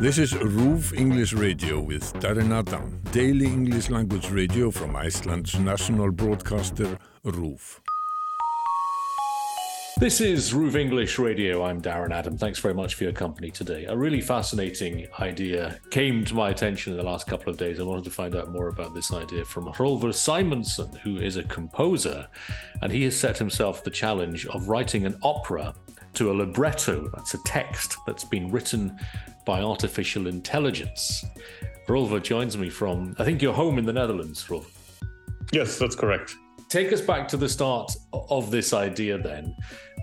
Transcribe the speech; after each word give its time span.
This 0.00 0.18
is 0.18 0.32
RÚV 0.32 0.98
English 0.98 1.32
Radio 1.34 1.80
with 1.80 2.12
Darren 2.14 2.52
Adam, 2.52 3.00
daily 3.12 3.46
English 3.46 3.90
language 3.90 4.28
radio 4.28 4.68
from 4.72 4.96
Iceland's 4.96 5.56
national 5.56 6.10
broadcaster 6.10 6.98
RÚV. 7.24 7.78
This 10.00 10.20
is 10.20 10.52
RÚV 10.52 10.74
English 10.74 11.20
Radio. 11.20 11.62
I'm 11.62 11.80
Darren 11.80 12.10
Adam. 12.10 12.36
Thanks 12.36 12.58
very 12.58 12.74
much 12.74 12.96
for 12.96 13.04
your 13.04 13.12
company 13.12 13.52
today. 13.52 13.84
A 13.84 13.96
really 13.96 14.20
fascinating 14.20 15.06
idea 15.20 15.78
came 15.90 16.24
to 16.24 16.34
my 16.34 16.50
attention 16.50 16.92
in 16.92 16.98
the 16.98 17.04
last 17.04 17.28
couple 17.28 17.48
of 17.48 17.56
days. 17.56 17.78
I 17.78 17.84
wanted 17.84 18.02
to 18.04 18.10
find 18.10 18.34
out 18.34 18.50
more 18.50 18.68
about 18.68 18.94
this 18.94 19.12
idea 19.12 19.44
from 19.44 19.66
Hrólfur 19.66 20.12
Sæmundsson, 20.12 20.98
who 20.98 21.18
is 21.18 21.36
a 21.36 21.44
composer, 21.44 22.26
and 22.82 22.90
he 22.90 23.04
has 23.04 23.16
set 23.16 23.38
himself 23.38 23.84
the 23.84 23.90
challenge 23.90 24.44
of 24.48 24.68
writing 24.68 25.06
an 25.06 25.16
opera 25.22 25.72
to 26.14 26.30
a 26.30 26.34
libretto. 26.34 27.10
That's 27.14 27.34
a 27.34 27.38
text 27.44 27.96
that's 28.06 28.24
been 28.24 28.50
written 28.50 28.98
by 29.44 29.60
artificial 29.60 30.26
intelligence. 30.26 31.24
Hrólfur 31.86 32.22
joins 32.22 32.56
me 32.56 32.70
from, 32.70 33.14
I 33.18 33.24
think 33.24 33.42
you're 33.42 33.52
home 33.52 33.78
in 33.78 33.84
the 33.84 33.92
Netherlands, 33.92 34.44
Hrólfur. 34.44 34.70
Yes, 35.52 35.78
that's 35.78 35.94
correct. 35.94 36.34
Take 36.68 36.92
us 36.92 37.00
back 37.00 37.28
to 37.28 37.36
the 37.36 37.48
start 37.48 37.94
of 38.12 38.50
this 38.50 38.72
idea 38.72 39.18
then. 39.18 39.54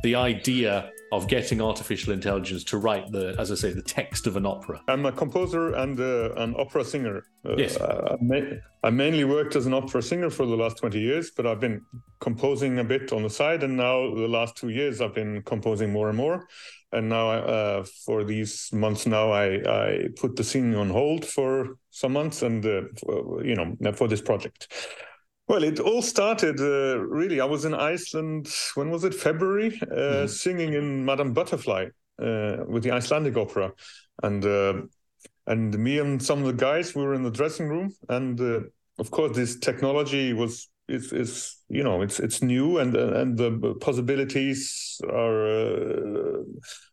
The 0.04 0.16
idea 0.16 0.92
of 1.12 1.28
getting 1.28 1.62
artificial 1.62 2.14
intelligence 2.14 2.64
to 2.64 2.78
write 2.78 3.12
the, 3.12 3.36
as 3.38 3.52
I 3.52 3.56
say, 3.56 3.74
the 3.74 3.82
text 3.82 4.28
of 4.28 4.38
an 4.38 4.46
opera. 4.46 4.82
I'm 4.88 5.06
a 5.06 5.12
composer 5.12 5.74
and 5.74 6.00
uh, 6.00 6.34
an 6.36 6.56
opera 6.58 6.86
singer. 6.86 7.26
Uh, 7.46 7.58
yes. 7.58 7.78
I, 7.80 8.16
I, 8.84 8.90
mainly 8.92 9.26
worked 9.26 9.58
as 9.58 9.66
an 9.66 9.74
opera 9.74 10.02
singer 10.02 10.30
for 10.30 10.46
the 10.46 10.56
last 10.56 10.78
20 10.78 11.00
years, 11.00 11.32
but 11.36 11.46
I've 11.46 11.60
been 11.60 11.82
composing 12.22 12.80
a 12.80 12.84
bit 12.84 13.12
on 13.12 13.24
the 13.24 13.30
side. 13.30 13.64
And 13.64 13.76
now, 13.76 14.16
the 14.16 14.28
last 14.28 14.56
two 14.56 14.70
years, 14.70 15.02
I've 15.02 15.14
been 15.14 15.42
composing 15.42 15.92
more 15.92 16.08
and 16.08 16.18
more. 16.18 16.48
And 16.94 17.10
now, 17.10 17.30
uh, 17.30 17.86
for 18.06 18.24
these 18.24 18.72
months 18.72 19.06
now, 19.06 19.32
I, 19.32 19.56
I 19.68 20.08
put 20.16 20.38
the 20.38 20.44
singing 20.46 20.76
on 20.76 20.90
hold 20.90 21.26
for 21.26 21.78
some 21.90 22.14
months 22.14 22.42
and, 22.42 22.66
uh, 22.66 22.84
for, 22.98 23.44
you 23.46 23.56
know, 23.56 23.94
for 23.94 24.08
this 24.08 24.22
project. 24.22 24.72
Well, 25.52 25.66
it 25.66 25.82
all 25.82 26.02
started 26.02 26.62
uh, 26.62 26.98
really. 27.00 27.42
I 27.42 27.46
was 27.46 27.66
in 27.66 27.74
Iceland. 27.74 28.48
When 28.76 28.90
was 28.90 29.04
it? 29.04 29.14
February, 29.14 29.78
uh, 29.82 29.96
mm-hmm. 29.96 30.28
singing 30.28 30.76
in 30.76 31.04
Madame 31.04 31.34
Butterfly 31.34 31.88
uh, 32.22 32.58
with 32.70 32.84
the 32.84 32.92
Icelandic 32.92 33.36
Opera, 33.36 33.74
and 34.24 34.46
uh, 34.46 34.84
and 35.48 35.78
me 35.78 36.00
and 36.00 36.24
some 36.24 36.40
of 36.40 36.46
the 36.46 36.54
guys 36.54 36.96
we 36.96 37.04
were 37.04 37.16
in 37.16 37.24
the 37.24 37.30
dressing 37.30 37.68
room, 37.68 37.94
and 38.08 38.40
uh, 38.40 38.62
of 38.98 39.12
course 39.12 39.36
this 39.36 39.60
technology 39.60 40.32
was 40.32 40.70
is 40.88 41.12
is 41.12 41.58
you 41.68 41.84
know 41.84 42.02
it's 42.02 42.22
it's 42.22 42.42
new 42.42 42.78
and 42.78 42.96
and 42.96 43.38
the 43.38 43.76
possibilities 43.82 45.02
are 45.10 45.48
uh, 45.48 46.44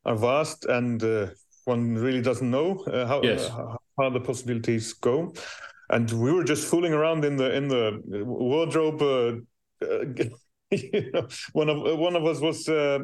are 0.05 0.17
vast, 0.17 0.65
and 0.65 1.01
one 1.65 1.95
really 1.95 2.23
doesn't 2.23 2.51
know 2.51 2.83
how, 3.07 3.23
yes. 3.23 3.49
how 3.51 3.79
how 4.01 4.11
the 4.11 4.21
possibilities 4.21 4.95
go 4.95 5.33
and 5.91 6.11
we 6.11 6.33
were 6.33 6.45
just 6.45 6.67
fooling 6.67 6.93
around 6.93 7.25
in 7.25 7.37
the 7.37 7.55
in 7.55 7.69
the 7.69 8.01
wardrobe. 8.25 9.03
Uh, 9.03 9.85
uh, 9.85 10.05
you 10.71 11.11
know, 11.13 11.27
one 11.53 11.69
of 11.69 11.99
one 11.99 12.17
of 12.17 12.25
us 12.25 12.41
was. 12.41 12.69
Uh, 12.69 13.01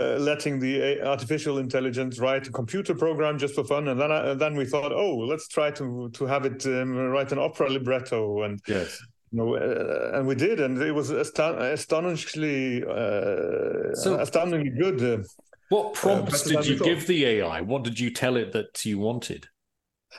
uh, 0.00 0.16
letting 0.16 0.58
the 0.58 1.02
artificial 1.02 1.58
intelligence 1.58 2.18
write 2.18 2.46
a 2.46 2.50
computer 2.50 2.94
program 2.94 3.36
just 3.38 3.54
for 3.54 3.62
fun, 3.62 3.88
and 3.88 4.00
then 4.00 4.10
I, 4.10 4.30
and 4.30 4.40
then 4.40 4.56
we 4.56 4.64
thought, 4.64 4.90
oh, 4.90 5.16
let's 5.18 5.48
try 5.48 5.70
to 5.72 6.08
to 6.14 6.24
have 6.24 6.46
it 6.46 6.64
um, 6.64 6.96
write 6.96 7.30
an 7.30 7.38
opera 7.38 7.68
libretto, 7.68 8.40
and 8.40 8.58
yes, 8.66 8.98
you 9.30 9.38
know, 9.38 9.54
uh, 9.54 10.12
and 10.14 10.26
we 10.26 10.34
did, 10.34 10.60
and 10.60 10.80
it 10.80 10.92
was 10.92 11.10
astonishingly 11.10 12.84
uh, 12.84 13.94
so, 13.94 14.18
astoundingly 14.18 14.70
good. 14.70 15.26
what 15.68 15.92
prompts 15.92 16.44
did 16.44 16.66
you 16.66 16.78
give 16.78 17.06
the 17.06 17.26
AI? 17.26 17.60
What 17.60 17.84
did 17.84 18.00
you 18.00 18.10
tell 18.10 18.36
it 18.36 18.52
that 18.52 18.82
you 18.86 18.98
wanted? 18.98 19.46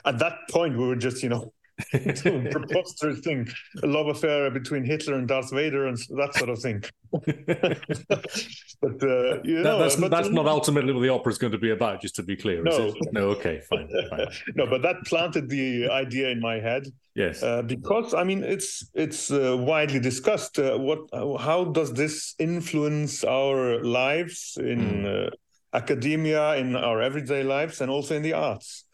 At 0.04 0.18
that 0.18 0.34
point, 0.50 0.76
we 0.76 0.86
were 0.86 0.96
just, 0.96 1.22
you 1.22 1.28
know, 1.28 1.52
preposterous 1.90 3.20
thing, 3.20 3.48
a 3.82 3.86
love 3.86 4.06
affair 4.06 4.48
between 4.50 4.84
Hitler 4.84 5.14
and 5.14 5.26
Darth 5.26 5.50
Vader 5.50 5.88
and 5.88 5.98
that 6.16 6.34
sort 6.34 6.50
of 6.50 6.60
thing. 6.60 6.84
but 7.10 9.02
uh, 9.02 9.42
you 9.42 9.62
know, 9.62 9.78
that's, 9.78 9.96
but, 9.96 10.10
that's 10.10 10.28
not 10.28 10.46
ultimately 10.46 10.92
what 10.92 11.00
the 11.00 11.08
opera 11.08 11.32
is 11.32 11.38
going 11.38 11.52
to 11.52 11.58
be 11.58 11.70
about. 11.70 12.00
Just 12.00 12.14
to 12.16 12.22
be 12.22 12.36
clear, 12.36 12.62
no, 12.62 12.94
no, 13.10 13.28
okay, 13.30 13.60
fine, 13.68 13.88
fine. 14.08 14.26
no, 14.54 14.66
but 14.66 14.82
that 14.82 14.96
planted 15.06 15.48
the 15.48 15.88
idea 15.90 16.28
in 16.28 16.40
my 16.40 16.60
head. 16.60 16.86
Yes, 17.16 17.42
uh, 17.42 17.62
because 17.62 18.14
I 18.14 18.22
mean, 18.22 18.44
it's 18.44 18.88
it's 18.94 19.32
uh, 19.32 19.56
widely 19.58 20.00
discussed. 20.00 20.58
Uh, 20.58 20.78
what, 20.78 21.00
how 21.40 21.64
does 21.64 21.92
this 21.92 22.34
influence 22.38 23.24
our 23.24 23.82
lives 23.82 24.56
in 24.60 25.04
mm. 25.04 25.30
academia, 25.72 26.54
in 26.54 26.76
our 26.76 27.02
everyday 27.02 27.42
lives, 27.42 27.80
and 27.80 27.90
also 27.90 28.14
in 28.14 28.22
the 28.22 28.32
arts? 28.32 28.84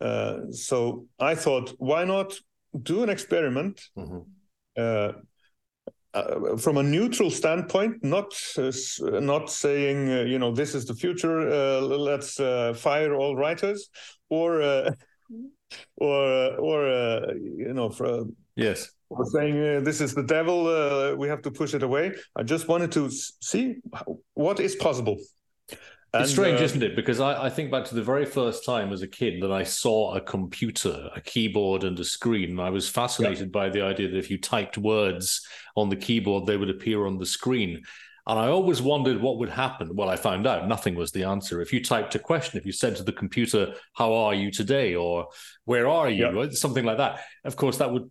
Uh, 0.00 0.50
so 0.50 1.06
I 1.18 1.34
thought, 1.34 1.74
why 1.78 2.04
not 2.04 2.34
do 2.82 3.02
an 3.02 3.08
experiment 3.08 3.80
mm-hmm. 3.96 4.18
uh, 4.76 5.12
uh, 6.14 6.56
from 6.56 6.78
a 6.78 6.82
neutral 6.82 7.30
standpoint, 7.30 8.02
not 8.02 8.32
uh, 8.58 8.72
not 9.20 9.50
saying 9.50 10.10
uh, 10.10 10.22
you 10.22 10.38
know 10.38 10.52
this 10.52 10.74
is 10.74 10.84
the 10.86 10.94
future, 10.94 11.48
uh, 11.48 11.80
let's 11.80 12.36
fire 12.80 13.14
all 13.14 13.36
writers, 13.36 13.88
or 14.28 14.62
or 15.96 16.56
or 16.56 17.32
you 17.36 17.72
know 17.74 17.90
for, 17.90 18.24
yes. 18.56 18.90
Or 19.08 19.24
saying 19.26 19.84
this 19.84 20.00
is 20.00 20.14
the 20.14 20.24
devil, 20.24 21.16
we 21.16 21.28
have 21.28 21.40
to 21.42 21.50
push 21.50 21.74
it 21.74 21.84
away. 21.84 22.12
I 22.34 22.42
just 22.42 22.66
wanted 22.66 22.90
to 22.92 23.08
see 23.10 23.76
what 24.34 24.58
is 24.58 24.74
possible. 24.74 25.16
And, 26.16 26.24
it's 26.24 26.32
strange, 26.32 26.60
uh, 26.60 26.64
isn't 26.64 26.82
it? 26.82 26.96
Because 26.96 27.20
I, 27.20 27.44
I, 27.44 27.50
think 27.50 27.70
back 27.70 27.84
to 27.86 27.94
the 27.94 28.02
very 28.02 28.24
first 28.24 28.64
time 28.64 28.92
as 28.92 29.02
a 29.02 29.08
kid 29.08 29.42
that 29.42 29.52
I 29.52 29.62
saw 29.62 30.14
a 30.14 30.20
computer, 30.20 31.10
a 31.14 31.20
keyboard, 31.20 31.84
and 31.84 31.98
a 31.98 32.04
screen. 32.04 32.50
And 32.50 32.60
I 32.60 32.70
was 32.70 32.88
fascinated 32.88 33.48
yeah. 33.48 33.60
by 33.60 33.68
the 33.68 33.82
idea 33.82 34.08
that 34.08 34.18
if 34.18 34.30
you 34.30 34.38
typed 34.38 34.78
words 34.78 35.46
on 35.76 35.88
the 35.88 35.96
keyboard, 35.96 36.46
they 36.46 36.56
would 36.56 36.70
appear 36.70 37.06
on 37.06 37.18
the 37.18 37.26
screen. 37.26 37.82
And 38.28 38.40
I 38.40 38.48
always 38.48 38.82
wondered 38.82 39.20
what 39.20 39.38
would 39.38 39.48
happen. 39.48 39.94
Well, 39.94 40.08
I 40.08 40.16
found 40.16 40.48
out 40.48 40.66
nothing 40.66 40.96
was 40.96 41.12
the 41.12 41.22
answer. 41.22 41.60
If 41.60 41.72
you 41.72 41.82
typed 41.82 42.16
a 42.16 42.18
question, 42.18 42.58
if 42.58 42.66
you 42.66 42.72
said 42.72 42.96
to 42.96 43.04
the 43.04 43.12
computer, 43.12 43.74
How 43.92 44.12
are 44.12 44.34
you 44.34 44.50
today? 44.50 44.96
or 44.96 45.28
Where 45.64 45.86
are 45.86 46.10
you? 46.10 46.26
Yeah. 46.26 46.48
something 46.50 46.84
like 46.84 46.96
that. 46.96 47.20
Of 47.44 47.54
course, 47.54 47.78
that 47.78 47.92
would 47.92 48.10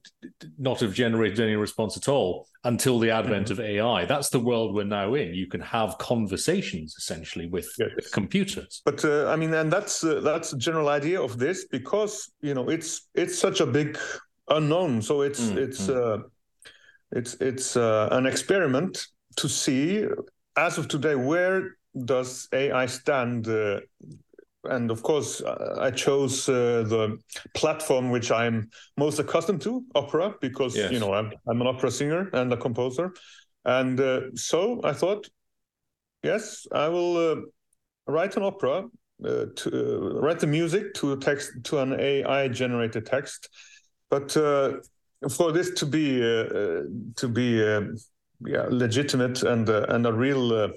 not 0.57 0.79
have 0.79 0.93
generated 0.93 1.41
any 1.41 1.57
response 1.57 1.97
at 1.97 2.07
all 2.07 2.47
until 2.63 2.97
the 2.97 3.11
advent 3.11 3.47
mm-hmm. 3.47 3.59
of 3.59 3.59
AI. 3.59 4.05
That's 4.05 4.29
the 4.29 4.39
world 4.39 4.73
we're 4.73 4.85
now 4.85 5.15
in. 5.15 5.33
You 5.33 5.47
can 5.47 5.61
have 5.61 5.97
conversations 5.97 6.95
essentially 6.97 7.47
with, 7.47 7.69
yes. 7.77 7.89
with 7.97 8.11
computers. 8.13 8.81
But 8.85 9.03
uh, 9.03 9.27
I 9.29 9.35
mean, 9.35 9.53
and 9.53 9.71
that's 9.71 10.01
uh, 10.01 10.21
that's 10.21 10.51
the 10.51 10.57
general 10.57 10.87
idea 10.87 11.21
of 11.21 11.37
this 11.37 11.65
because 11.65 12.31
you 12.41 12.53
know 12.53 12.69
it's 12.69 13.09
it's 13.13 13.37
such 13.37 13.59
a 13.59 13.65
big 13.65 13.97
unknown. 14.47 15.01
So 15.01 15.21
it's 15.21 15.41
mm-hmm. 15.41 15.57
it's 15.57 15.89
uh, 15.89 16.19
it's 17.11 17.33
it's 17.35 17.75
uh, 17.75 18.07
an 18.11 18.25
experiment 18.25 19.07
to 19.37 19.49
see, 19.49 20.05
as 20.55 20.77
of 20.77 20.87
today, 20.87 21.15
where 21.15 21.77
does 22.03 22.47
AI 22.51 22.85
stand? 22.85 23.47
Uh, 23.47 23.81
and 24.65 24.89
of 24.89 25.03
course, 25.03 25.41
uh, 25.41 25.77
I 25.79 25.91
chose 25.91 26.49
uh, 26.49 26.83
the 26.87 27.17
platform 27.53 28.09
which 28.09 28.31
I'm 28.31 28.69
most 28.97 29.19
accustomed 29.19 29.61
to, 29.61 29.83
opera, 29.93 30.35
because 30.41 30.75
yes. 30.75 30.91
you 30.91 30.99
know 30.99 31.13
I'm, 31.13 31.31
I'm 31.47 31.61
an 31.61 31.67
opera 31.67 31.91
singer 31.91 32.29
and 32.33 32.51
a 32.51 32.57
composer, 32.57 33.13
and 33.63 33.99
uh, 33.99 34.21
so 34.33 34.81
I 34.83 34.93
thought, 34.93 35.27
yes, 36.23 36.65
I 36.71 36.87
will 36.87 37.17
uh, 37.17 37.35
write 38.07 38.37
an 38.37 38.43
opera, 38.43 38.85
uh, 39.23 39.45
to 39.55 40.19
write 40.21 40.39
the 40.39 40.47
music 40.47 40.93
to 40.95 41.13
a 41.13 41.17
text 41.17 41.51
to 41.65 41.79
an 41.79 41.99
AI 41.99 42.47
generated 42.47 43.05
text, 43.05 43.49
but 44.09 44.31
for 44.31 45.51
this 45.51 45.71
to 45.71 45.85
be 45.85 46.19
to 46.19 47.27
be 47.31 47.61
yeah 48.45 48.65
legitimate 48.69 49.43
and 49.43 49.69
uh, 49.69 49.85
and 49.89 50.05
a 50.05 50.13
real 50.13 50.53
uh, 50.53 50.69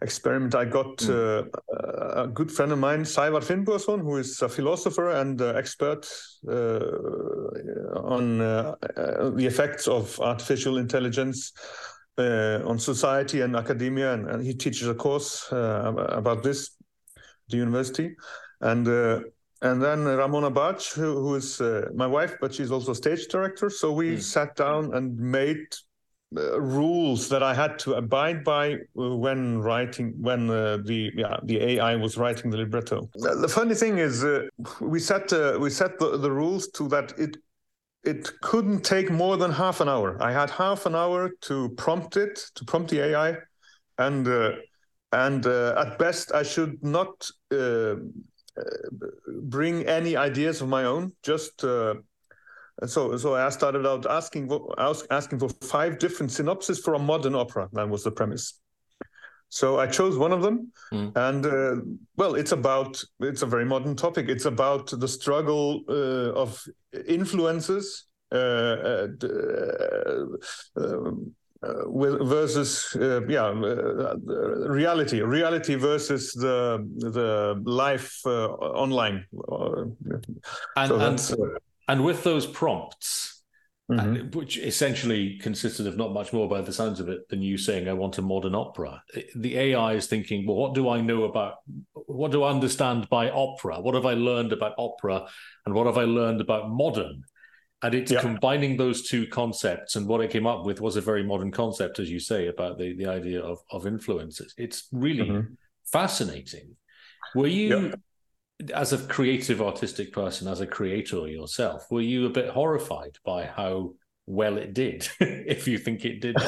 experiment. 0.00 0.54
I 0.54 0.64
got 0.64 0.96
mm. 0.98 1.48
a 1.70 2.26
good 2.26 2.50
friend 2.50 2.72
of 2.72 2.78
mine, 2.78 3.04
Sævar 3.04 3.40
Finnbogason, 3.40 4.00
who 4.00 4.16
is 4.16 4.42
a 4.42 4.48
philosopher 4.48 5.10
and 5.10 5.40
expert 5.40 6.08
on 6.44 8.38
the 8.38 9.46
effects 9.46 9.86
of 9.86 10.18
artificial 10.20 10.78
intelligence. 10.78 11.52
Uh, 12.18 12.60
on 12.66 12.78
society 12.78 13.40
and 13.40 13.56
academia, 13.56 14.12
and, 14.12 14.28
and 14.28 14.44
he 14.44 14.52
teaches 14.52 14.86
a 14.86 14.94
course 14.94 15.50
uh, 15.50 15.94
about 16.10 16.42
this 16.42 16.76
at 17.16 17.22
the 17.48 17.56
university. 17.56 18.14
And 18.60 18.86
uh, 18.86 19.20
and 19.62 19.80
then 19.82 20.04
Ramona 20.04 20.50
Bach, 20.50 20.82
who, 20.94 21.14
who 21.14 21.36
is 21.36 21.58
my 21.94 22.06
wife, 22.06 22.36
but 22.38 22.52
she's 22.52 22.70
also 22.70 22.92
stage 22.92 23.28
director. 23.28 23.70
So 23.70 23.92
we 23.92 24.16
mm. 24.16 24.20
sat 24.20 24.56
down 24.56 24.92
and 24.94 25.16
made 25.16 25.64
uh, 26.36 26.60
rules 26.60 27.28
that 27.28 27.42
I 27.42 27.54
had 27.54 27.78
to 27.80 27.94
abide 27.94 28.44
by 28.44 28.74
uh, 28.74 28.78
when 29.16 29.60
writing 29.60 30.14
when 30.18 30.48
uh, 30.48 30.78
the 30.84 31.10
yeah 31.14 31.36
the 31.42 31.60
AI 31.60 31.96
was 31.96 32.16
writing 32.16 32.50
the 32.50 32.56
libretto. 32.56 33.10
The 33.14 33.48
funny 33.48 33.74
thing 33.74 33.98
is, 33.98 34.24
uh, 34.24 34.46
we 34.80 34.98
set 34.98 35.32
uh, 35.32 35.58
we 35.60 35.70
set 35.70 35.98
the, 35.98 36.16
the 36.16 36.30
rules 36.30 36.68
to 36.68 36.88
that 36.88 37.12
it 37.18 37.36
it 38.04 38.30
couldn't 38.40 38.82
take 38.82 39.10
more 39.10 39.36
than 39.36 39.50
half 39.50 39.80
an 39.80 39.88
hour. 39.88 40.16
I 40.22 40.32
had 40.32 40.50
half 40.50 40.86
an 40.86 40.94
hour 40.94 41.30
to 41.42 41.68
prompt 41.76 42.16
it 42.16 42.50
to 42.54 42.64
prompt 42.64 42.90
the 42.90 43.00
AI, 43.00 43.36
and 43.98 44.26
and 45.12 45.46
at 45.46 45.98
best 45.98 46.32
I 46.32 46.42
should 46.42 46.82
not 46.82 47.30
bring 49.26 49.86
any 49.86 50.16
ideas 50.16 50.62
of 50.62 50.68
my 50.68 50.84
own. 50.84 51.12
Just 51.22 51.64
so 52.86 53.16
so 53.16 53.34
I 53.34 53.48
started 53.50 53.86
out 53.86 54.06
asking 54.06 54.50
asking 55.10 55.38
for 55.38 55.48
five 55.48 55.98
different 55.98 56.32
synopses 56.32 56.78
for 56.78 56.94
a 56.94 56.98
modern 56.98 57.34
opera. 57.34 57.68
That 57.72 57.88
was 57.88 58.04
the 58.04 58.10
premise. 58.10 58.60
So 59.48 59.78
I 59.78 59.86
chose 59.86 60.16
one 60.16 60.32
of 60.32 60.40
them, 60.40 60.72
mm. 60.92 61.12
and 61.14 61.44
uh, 61.44 61.82
well, 62.16 62.36
it's 62.36 62.52
about 62.52 63.02
it's 63.20 63.42
a 63.42 63.46
very 63.46 63.66
modern 63.66 63.94
topic. 63.96 64.30
It's 64.30 64.46
about 64.46 64.86
the 64.98 65.06
struggle 65.06 65.82
uh, 65.90 66.32
of 66.32 66.66
influences 67.06 68.06
uh, 68.32 68.36
uh, 68.36 69.06
uh, 70.76 70.80
uh 70.80 72.24
versus 72.24 72.96
yeah 73.28 73.52
reality 74.66 75.20
reality 75.20 75.74
versus 75.74 76.32
the 76.32 76.82
the 76.96 77.60
life 77.64 78.20
online 78.24 79.26
and 80.76 80.88
so 80.88 80.98
and, 80.98 81.20
and 81.88 82.04
with 82.04 82.24
those 82.24 82.46
prompts 82.46 83.32
Mm-hmm. 83.90 84.38
which 84.38 84.58
essentially 84.58 85.38
consisted 85.38 85.86
of 85.86 85.96
not 85.96 86.12
much 86.12 86.32
more 86.32 86.48
by 86.48 86.60
the 86.62 86.72
sounds 86.72 87.00
of 87.00 87.08
it 87.08 87.28
than 87.28 87.42
you 87.42 87.58
saying 87.58 87.88
i 87.88 87.92
want 87.92 88.16
a 88.16 88.22
modern 88.22 88.54
opera. 88.54 89.02
The 89.34 89.58
ai 89.58 89.94
is 89.94 90.06
thinking 90.06 90.46
well 90.46 90.56
what 90.56 90.74
do 90.74 90.88
i 90.88 91.00
know 91.00 91.24
about 91.24 91.56
what 91.92 92.30
do 92.30 92.44
i 92.44 92.50
understand 92.50 93.08
by 93.10 93.28
opera? 93.30 93.80
What 93.80 93.94
have 93.94 94.06
i 94.06 94.14
learned 94.14 94.52
about 94.52 94.74
opera? 94.78 95.26
And 95.66 95.74
what 95.74 95.86
have 95.86 95.98
i 95.98 96.04
learned 96.04 96.40
about 96.40 96.70
modern? 96.70 97.24
And 97.82 97.94
it's 97.94 98.12
yeah. 98.12 98.20
combining 98.20 98.76
those 98.76 99.08
two 99.08 99.26
concepts 99.26 99.96
and 99.96 100.06
what 100.06 100.20
it 100.20 100.30
came 100.30 100.46
up 100.46 100.64
with 100.64 100.80
was 100.80 100.94
a 100.94 101.00
very 101.00 101.24
modern 101.24 101.50
concept 101.50 101.98
as 101.98 102.08
you 102.08 102.20
say 102.20 102.46
about 102.46 102.78
the, 102.78 102.94
the 102.94 103.06
idea 103.06 103.42
of, 103.42 103.58
of 103.72 103.86
influences. 103.86 104.54
It's 104.56 104.86
really 104.92 105.28
mm-hmm. 105.28 105.54
fascinating. 105.84 106.76
Were 107.34 107.48
you 107.48 107.88
yeah 107.88 107.94
as 108.70 108.92
a 108.92 108.98
creative 108.98 109.60
artistic 109.60 110.12
person 110.12 110.48
as 110.48 110.60
a 110.60 110.66
creator 110.66 111.26
yourself 111.28 111.86
were 111.90 112.00
you 112.00 112.26
a 112.26 112.30
bit 112.30 112.48
horrified 112.48 113.16
by 113.24 113.44
how 113.44 113.92
well 114.26 114.56
it 114.56 114.72
did 114.74 115.08
if 115.20 115.66
you 115.66 115.78
think 115.78 116.04
it 116.04 116.20
did? 116.20 116.36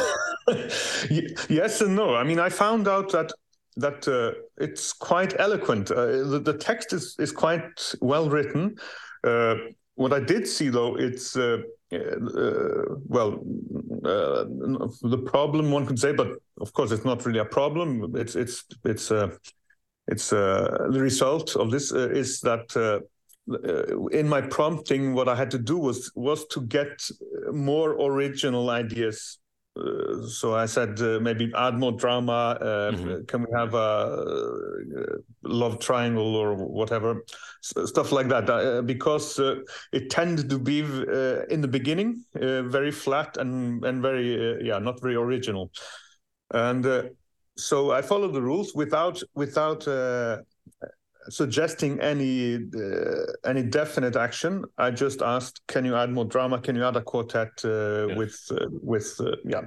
Yes 1.48 1.80
and 1.80 1.96
no. 1.96 2.14
I 2.14 2.22
mean 2.22 2.38
i 2.38 2.48
found 2.48 2.86
out 2.86 3.10
that 3.12 3.32
that 3.76 4.06
uh, 4.06 4.38
it's 4.58 4.92
quite 4.92 5.38
eloquent. 5.40 5.90
Uh, 5.90 6.22
the, 6.28 6.40
the, 6.44 6.52
text 6.52 6.92
is 6.92 7.16
is 7.18 7.32
quite 7.32 7.94
well 8.00 8.28
written. 8.28 8.76
Uh, 9.24 9.56
what 9.96 10.12
i 10.12 10.20
did 10.20 10.46
see 10.46 10.68
though 10.68 10.96
it's 10.96 11.36
uh, 11.36 11.58
uh, 11.92 12.84
well 13.06 13.40
uh, 14.04 14.44
the 15.02 15.22
problem 15.24 15.70
one 15.70 15.86
could 15.86 15.98
say 15.98 16.12
but 16.12 16.28
of 16.60 16.72
course 16.72 16.90
it's 16.92 17.04
not 17.04 17.24
really 17.24 17.38
a 17.38 17.44
problem. 17.44 18.14
It's 18.16 18.36
it's 18.36 18.64
it's 18.84 19.10
it's 20.08 20.32
uh, 20.32 20.88
the 20.90 21.00
result 21.00 21.56
of 21.56 21.70
this 21.70 21.92
uh, 21.92 22.10
is 22.10 22.40
that 22.40 22.76
uh, 22.76 23.00
uh, 23.52 24.06
in 24.08 24.28
my 24.28 24.40
prompting, 24.40 25.14
what 25.14 25.28
I 25.28 25.34
had 25.34 25.50
to 25.52 25.58
do 25.58 25.78
was 25.78 26.12
was 26.14 26.46
to 26.48 26.62
get 26.62 27.08
more 27.52 27.92
original 27.92 28.70
ideas. 28.70 29.38
Uh, 29.76 30.24
so 30.26 30.54
I 30.54 30.66
said 30.66 31.00
uh, 31.00 31.18
maybe 31.20 31.50
add 31.56 31.74
more 31.74 31.92
drama. 31.92 32.58
Mm-hmm. 32.60 33.24
Can 33.24 33.40
we 33.42 33.48
have 33.56 33.74
a 33.74 34.24
love 35.42 35.80
triangle 35.80 36.36
or 36.36 36.54
whatever 36.54 37.24
stuff 37.60 38.12
like 38.12 38.28
that? 38.28 38.84
because 38.86 39.38
it 39.92 40.10
tended 40.10 40.48
to 40.50 40.58
be 40.58 40.80
in 40.80 41.60
the 41.60 41.68
beginning 41.68 42.24
very 42.34 42.92
flat 42.92 43.36
and 43.38 43.84
and 43.84 44.00
very 44.02 44.64
yeah 44.64 44.78
not 44.78 45.00
very 45.00 45.16
original, 45.16 45.70
and 46.52 46.84
so 47.56 47.92
I 47.92 48.02
follow 48.02 48.28
the 48.28 48.42
rules 48.42 48.74
without 48.74 49.22
without 49.34 49.86
uh, 49.86 50.38
suggesting 51.28 52.00
any 52.00 52.56
uh, 52.56 53.24
any 53.44 53.62
definite 53.62 54.16
action. 54.16 54.64
I 54.78 54.90
just 54.90 55.22
asked, 55.22 55.60
"Can 55.68 55.84
you 55.84 55.94
add 55.94 56.10
more 56.10 56.24
drama? 56.24 56.60
Can 56.60 56.76
you 56.76 56.84
add 56.84 56.96
a 56.96 57.02
quartet 57.02 57.52
uh, 57.64 58.08
yeah. 58.08 58.16
with 58.16 58.38
uh, 58.50 58.66
with 58.70 59.20
uh, 59.20 59.36
yeah?" 59.44 59.66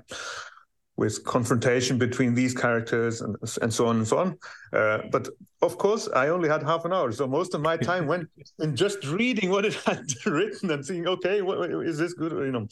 with 0.98 1.24
confrontation 1.24 2.00
between 2.00 2.34
these 2.34 2.56
characters 2.56 3.22
and 3.22 3.36
and 3.62 3.72
so 3.72 3.86
on 3.86 3.98
and 3.98 4.08
so 4.08 4.18
on. 4.18 4.38
Uh, 4.74 5.00
but 5.12 5.30
of 5.62 5.78
course, 5.78 6.10
I 6.14 6.30
only 6.30 6.50
had 6.50 6.64
half 6.64 6.86
an 6.86 6.94
hour, 6.94 7.12
so 7.12 7.28
most 7.28 7.54
of 7.54 7.62
my 7.62 7.78
time 7.78 8.08
went 8.08 8.28
in 8.60 8.76
just 8.76 9.06
reading 9.06 9.50
what 9.52 9.64
it 9.64 9.76
had 9.86 10.06
written 10.26 10.72
and 10.72 10.86
seeing, 10.86 11.08
okay, 11.08 11.42
what, 11.42 11.70
is 11.86 11.98
this 11.98 12.14
good? 12.14 12.32
You 12.32 12.52
know, 12.52 12.68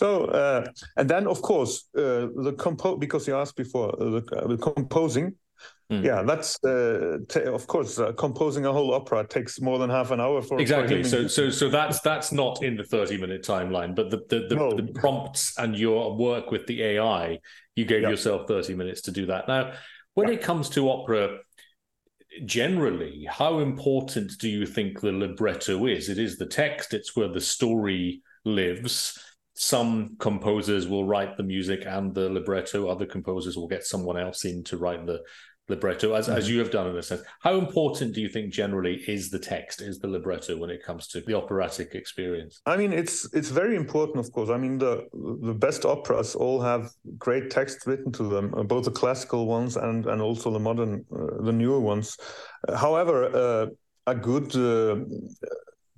so, 0.00 0.24
uh, 0.24 0.64
and 0.96 1.10
then 1.10 1.26
of 1.26 1.42
course, 1.42 1.90
uh, 1.94 2.28
the 2.34 2.54
compo 2.58 2.96
because 2.96 3.28
you 3.28 3.36
asked 3.36 3.54
before 3.54 3.90
uh, 4.00 4.10
the, 4.10 4.22
uh, 4.34 4.46
the, 4.46 4.56
composing. 4.56 5.34
Mm. 5.92 6.02
Yeah, 6.02 6.22
that's 6.22 6.58
uh, 6.64 7.18
of 7.52 7.66
course 7.66 7.98
uh, 7.98 8.12
composing 8.12 8.64
a 8.64 8.72
whole 8.72 8.94
opera 8.94 9.26
takes 9.26 9.60
more 9.60 9.78
than 9.78 9.90
half 9.90 10.10
an 10.10 10.18
hour 10.18 10.40
for 10.40 10.58
exactly. 10.58 11.02
For 11.02 11.08
so, 11.10 11.26
so, 11.26 11.50
so 11.50 11.68
that's 11.68 12.00
that's 12.00 12.32
not 12.32 12.62
in 12.62 12.78
the 12.78 12.84
thirty-minute 12.84 13.42
timeline, 13.42 13.94
but 13.94 14.08
the 14.08 14.22
the, 14.30 14.46
the, 14.48 14.54
no. 14.54 14.70
the, 14.74 14.90
prompts 14.94 15.58
and 15.58 15.76
your 15.76 16.16
work 16.16 16.50
with 16.50 16.66
the 16.66 16.82
AI, 16.82 17.38
you 17.76 17.84
gave 17.84 18.00
yeah. 18.00 18.08
yourself 18.08 18.48
thirty 18.48 18.74
minutes 18.74 19.02
to 19.02 19.10
do 19.10 19.26
that. 19.26 19.48
Now, 19.48 19.72
when 20.14 20.28
yeah. 20.28 20.34
it 20.34 20.42
comes 20.42 20.70
to 20.70 20.88
opera, 20.88 21.40
generally, 22.46 23.26
how 23.28 23.58
important 23.58 24.32
do 24.38 24.48
you 24.48 24.64
think 24.64 25.02
the 25.02 25.12
libretto 25.12 25.84
is? 25.84 26.08
It 26.08 26.18
is 26.18 26.38
the 26.38 26.46
text; 26.46 26.94
it's 26.94 27.14
where 27.14 27.28
the 27.28 27.42
story 27.42 28.22
lives 28.46 29.18
some 29.62 30.16
composers 30.18 30.88
will 30.88 31.04
write 31.04 31.36
the 31.36 31.42
music 31.42 31.82
and 31.84 32.14
the 32.14 32.30
libretto 32.30 32.88
other 32.88 33.04
composers 33.04 33.58
will 33.58 33.68
get 33.68 33.84
someone 33.84 34.16
else 34.16 34.46
in 34.46 34.64
to 34.64 34.78
write 34.78 35.04
the 35.04 35.20
libretto 35.68 36.14
as, 36.14 36.28
mm-hmm. 36.28 36.38
as 36.38 36.48
you 36.48 36.58
have 36.58 36.70
done 36.70 36.86
in 36.86 36.96
a 36.96 37.02
sense. 37.02 37.20
How 37.40 37.58
important 37.58 38.14
do 38.14 38.22
you 38.22 38.30
think 38.30 38.54
generally 38.54 39.04
is 39.06 39.28
the 39.28 39.38
text 39.38 39.82
is 39.82 39.98
the 39.98 40.08
libretto 40.08 40.56
when 40.56 40.70
it 40.70 40.82
comes 40.82 41.08
to 41.08 41.20
the 41.20 41.34
operatic 41.34 41.94
experience? 41.94 42.62
I 42.64 42.78
mean 42.78 42.94
it's 42.94 43.28
it's 43.34 43.50
very 43.50 43.76
important 43.76 44.24
of 44.24 44.32
course. 44.32 44.48
I 44.48 44.56
mean 44.56 44.78
the 44.78 45.06
the 45.42 45.52
best 45.52 45.84
operas 45.84 46.34
all 46.34 46.62
have 46.62 46.90
great 47.18 47.50
text 47.50 47.86
written 47.86 48.12
to 48.12 48.22
them 48.22 48.54
uh, 48.56 48.62
both 48.62 48.86
the 48.86 48.90
classical 48.90 49.46
ones 49.46 49.76
and 49.76 50.06
and 50.06 50.22
also 50.22 50.50
the 50.50 50.58
modern 50.58 51.04
uh, 51.14 51.42
the 51.42 51.52
newer 51.52 51.80
ones. 51.80 52.16
However 52.74 53.16
uh, 53.26 53.66
a 54.06 54.14
good 54.14 54.56
uh, 54.56 55.04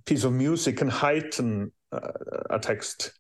piece 0.05 0.25
of 0.25 0.33
music 0.33 0.79
can 0.79 0.89
heighten 0.89 1.71
uh, 1.93 2.11
a 2.51 2.59
text 2.59 3.13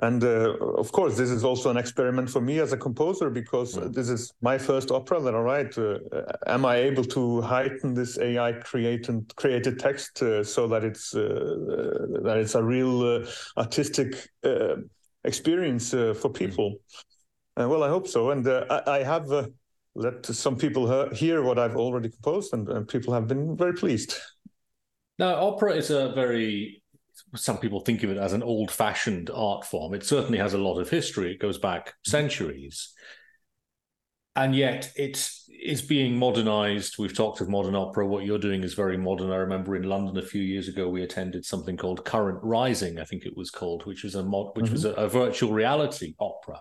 and 0.00 0.22
uh, 0.22 0.54
of 0.76 0.92
course 0.92 1.16
this 1.16 1.30
is 1.30 1.44
also 1.44 1.70
an 1.70 1.76
experiment 1.76 2.30
for 2.30 2.40
me 2.40 2.60
as 2.60 2.72
a 2.72 2.76
composer 2.76 3.30
because 3.30 3.74
mm. 3.74 3.92
this 3.92 4.08
is 4.08 4.32
my 4.40 4.56
first 4.56 4.90
opera 4.90 5.20
that 5.20 5.34
i 5.34 5.38
write 5.38 5.76
uh, 5.78 5.98
am 6.46 6.64
i 6.64 6.76
able 6.76 7.04
to 7.04 7.40
heighten 7.40 7.94
this 7.94 8.18
ai 8.18 8.52
created 8.52 9.34
created 9.36 9.78
text 9.78 10.22
uh, 10.22 10.44
so 10.44 10.68
that 10.68 10.84
it's 10.84 11.14
uh, 11.14 11.20
uh, 11.20 12.22
that 12.22 12.36
it's 12.38 12.54
a 12.54 12.62
real 12.62 13.02
uh, 13.02 13.26
artistic 13.56 14.28
experience 15.24 15.90
for 15.90 16.30
mm. 16.30 16.34
people 16.34 16.76
mm. 17.58 17.68
well 17.68 17.82
i 17.82 17.88
hope 17.88 18.06
so 18.06 18.30
and 18.30 18.46
I, 18.48 18.82
I, 18.86 19.02
have 19.02 19.26
let 19.94 20.24
some 20.24 20.56
people 20.56 21.08
hear 21.10 21.42
what 21.42 21.58
i've 21.58 21.76
already 21.76 22.08
composed 22.08 22.54
and, 22.54 22.68
and 22.68 22.86
people 22.86 23.12
have 23.14 23.26
been 23.26 23.56
very 23.56 23.74
pleased 23.74 24.14
now 25.18 25.34
opera 25.34 25.74
is 25.74 25.90
a 25.90 26.12
very 26.12 26.77
some 27.34 27.58
people 27.58 27.80
think 27.80 28.02
of 28.02 28.10
it 28.10 28.16
as 28.16 28.32
an 28.32 28.42
old 28.42 28.70
fashioned 28.70 29.30
art 29.32 29.64
form. 29.64 29.94
It 29.94 30.04
certainly 30.04 30.38
has 30.38 30.54
a 30.54 30.58
lot 30.58 30.78
of 30.78 30.90
history, 30.90 31.32
it 31.32 31.40
goes 31.40 31.58
back 31.58 31.94
centuries. 32.04 32.92
And 34.36 34.54
yet 34.54 34.92
it 34.94 35.28
is 35.48 35.82
being 35.82 36.16
modernized. 36.16 36.96
We've 36.96 37.16
talked 37.16 37.40
of 37.40 37.48
modern 37.48 37.74
opera. 37.74 38.06
What 38.06 38.24
you're 38.24 38.38
doing 38.38 38.62
is 38.62 38.74
very 38.74 38.96
modern. 38.96 39.32
I 39.32 39.36
remember 39.36 39.74
in 39.74 39.82
London 39.82 40.16
a 40.16 40.22
few 40.22 40.42
years 40.42 40.68
ago, 40.68 40.88
we 40.88 41.02
attended 41.02 41.44
something 41.44 41.76
called 41.76 42.04
Current 42.04 42.38
Rising, 42.42 43.00
I 43.00 43.04
think 43.04 43.24
it 43.24 43.36
was 43.36 43.50
called, 43.50 43.84
which 43.84 44.04
was 44.04 44.14
a 44.14 44.22
mod, 44.22 44.54
which 44.54 44.66
mm-hmm. 44.66 44.74
was 44.74 44.84
a, 44.84 44.92
a 44.92 45.08
virtual 45.08 45.52
reality 45.52 46.14
opera 46.20 46.60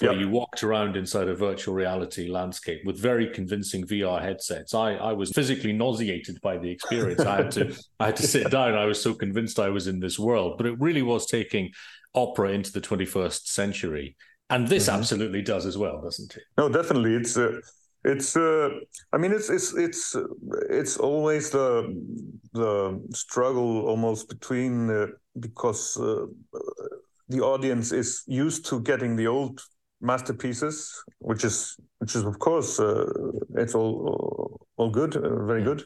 where 0.00 0.12
yep. 0.12 0.20
you 0.20 0.28
walked 0.28 0.62
around 0.62 0.96
inside 0.96 1.28
a 1.28 1.34
virtual 1.34 1.74
reality 1.74 2.28
landscape 2.28 2.82
with 2.84 2.98
very 2.98 3.28
convincing 3.28 3.86
VR 3.86 4.20
headsets. 4.20 4.74
I, 4.74 4.94
I 4.94 5.12
was 5.12 5.30
physically 5.30 5.72
nauseated 5.72 6.40
by 6.42 6.58
the 6.58 6.70
experience. 6.70 7.20
I 7.20 7.36
had 7.36 7.50
to 7.52 7.76
I 8.00 8.06
had 8.06 8.16
to 8.16 8.26
sit 8.26 8.50
down. 8.50 8.74
I 8.74 8.86
was 8.86 9.00
so 9.00 9.14
convinced 9.14 9.58
I 9.58 9.68
was 9.68 9.86
in 9.86 10.00
this 10.00 10.18
world. 10.18 10.56
But 10.56 10.66
it 10.66 10.80
really 10.80 11.02
was 11.02 11.26
taking 11.26 11.70
opera 12.14 12.50
into 12.50 12.72
the 12.72 12.80
21st 12.80 13.46
century. 13.46 14.16
And 14.50 14.68
this 14.68 14.86
mm-hmm. 14.86 14.98
absolutely 14.98 15.42
does 15.42 15.66
as 15.66 15.78
well, 15.78 16.00
doesn't 16.02 16.36
it? 16.36 16.42
No, 16.58 16.68
definitely. 16.68 17.14
It's 17.14 17.36
uh, 17.36 17.60
it's 18.04 18.36
uh, 18.36 18.68
I 19.12 19.16
mean 19.16 19.32
it's 19.32 19.48
it's 19.48 19.74
it's 19.74 20.16
it's 20.68 20.98
always 20.98 21.50
the 21.50 21.94
the 22.52 23.02
struggle 23.12 23.86
almost 23.86 24.28
between 24.28 24.90
uh, 24.90 25.06
because 25.40 25.96
uh, 25.96 26.26
the 27.28 27.40
audience 27.40 27.92
is 27.92 28.22
used 28.26 28.66
to 28.66 28.80
getting 28.80 29.16
the 29.16 29.26
old 29.26 29.60
masterpieces, 30.00 31.02
which 31.18 31.44
is 31.44 31.76
which 31.98 32.14
is 32.14 32.24
of 32.24 32.38
course 32.38 32.80
uh, 32.80 33.04
it's 33.56 33.74
all 33.74 34.60
all 34.76 34.90
good, 34.90 35.16
uh, 35.16 35.44
very 35.44 35.62
good. 35.62 35.84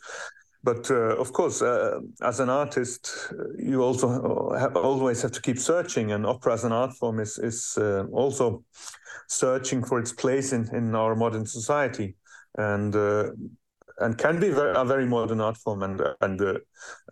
But 0.65 0.91
uh, 0.91 1.17
of 1.17 1.33
course, 1.33 1.63
uh, 1.63 2.01
as 2.21 2.41
an 2.41 2.49
artist, 2.49 3.33
you 3.59 3.81
also 3.83 4.53
have, 4.59 4.77
always 4.77 5.23
have 5.23 5.31
to 5.33 5.41
keep 5.41 5.59
searching, 5.59 6.13
and 6.13 6.27
opera 6.27 6.55
as 6.55 6.65
an 6.65 6.73
art 6.73 6.93
form 6.95 7.21
is 7.21 7.39
is 7.39 7.79
uh, 7.79 8.05
also 8.13 8.65
searching 9.29 9.85
for 9.85 10.01
its 10.01 10.13
place 10.13 10.53
in 10.53 10.69
in 10.75 10.95
our 10.95 11.15
modern 11.15 11.47
society. 11.47 12.17
And 12.57 12.95
uh, 12.97 13.31
and 14.01 14.17
can 14.17 14.39
be 14.41 14.51
very, 14.51 14.75
a 14.77 14.85
very 14.85 15.07
modern 15.07 15.41
art 15.41 15.57
form, 15.57 15.83
and 15.83 16.01
and 16.21 16.41
uh, 16.41 16.55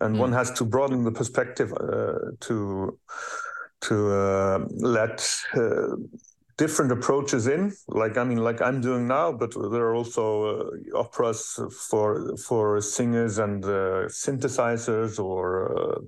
and 0.01 0.15
mm. 0.15 0.19
one 0.19 0.33
has 0.33 0.51
to 0.51 0.65
broaden 0.65 1.03
the 1.03 1.11
perspective 1.11 1.71
uh, 1.73 2.31
to 2.41 2.99
to 3.81 4.11
uh, 4.11 4.65
let 4.69 5.25
uh, 5.55 5.95
different 6.57 6.91
approaches 6.91 7.47
in 7.47 7.71
like 7.87 8.17
i 8.17 8.23
mean 8.23 8.39
like 8.39 8.61
i'm 8.61 8.81
doing 8.81 9.07
now 9.07 9.31
but 9.31 9.53
there 9.71 9.85
are 9.89 9.95
also 9.95 10.25
uh, 10.45 10.97
operas 10.97 11.59
for 11.89 12.35
for 12.37 12.81
singers 12.81 13.37
and 13.37 13.63
uh, 13.63 14.07
synthesizers 14.09 15.19
or 15.19 15.45
uh, 15.77 15.99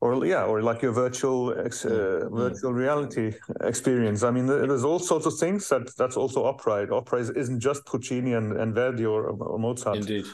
or 0.00 0.24
yeah 0.26 0.44
or 0.44 0.62
like 0.62 0.82
your 0.82 0.92
virtual 0.92 1.58
ex, 1.58 1.84
uh, 1.84 1.88
mm. 1.88 2.36
virtual 2.36 2.74
reality 2.74 3.32
experience. 3.62 4.22
I 4.22 4.30
mean 4.30 4.46
there's 4.46 4.84
all 4.84 4.98
sorts 4.98 5.24
of 5.24 5.38
things 5.38 5.68
that 5.70 5.96
that's 5.96 6.18
also 6.18 6.44
opera. 6.44 6.86
Opera 6.92 7.20
isn't 7.20 7.60
just 7.60 7.86
puccini 7.86 8.34
and, 8.34 8.52
and 8.52 8.74
verdi 8.74 9.06
or, 9.06 9.30
or 9.30 9.58
mozart. 9.58 9.96
Indeed 9.96 10.26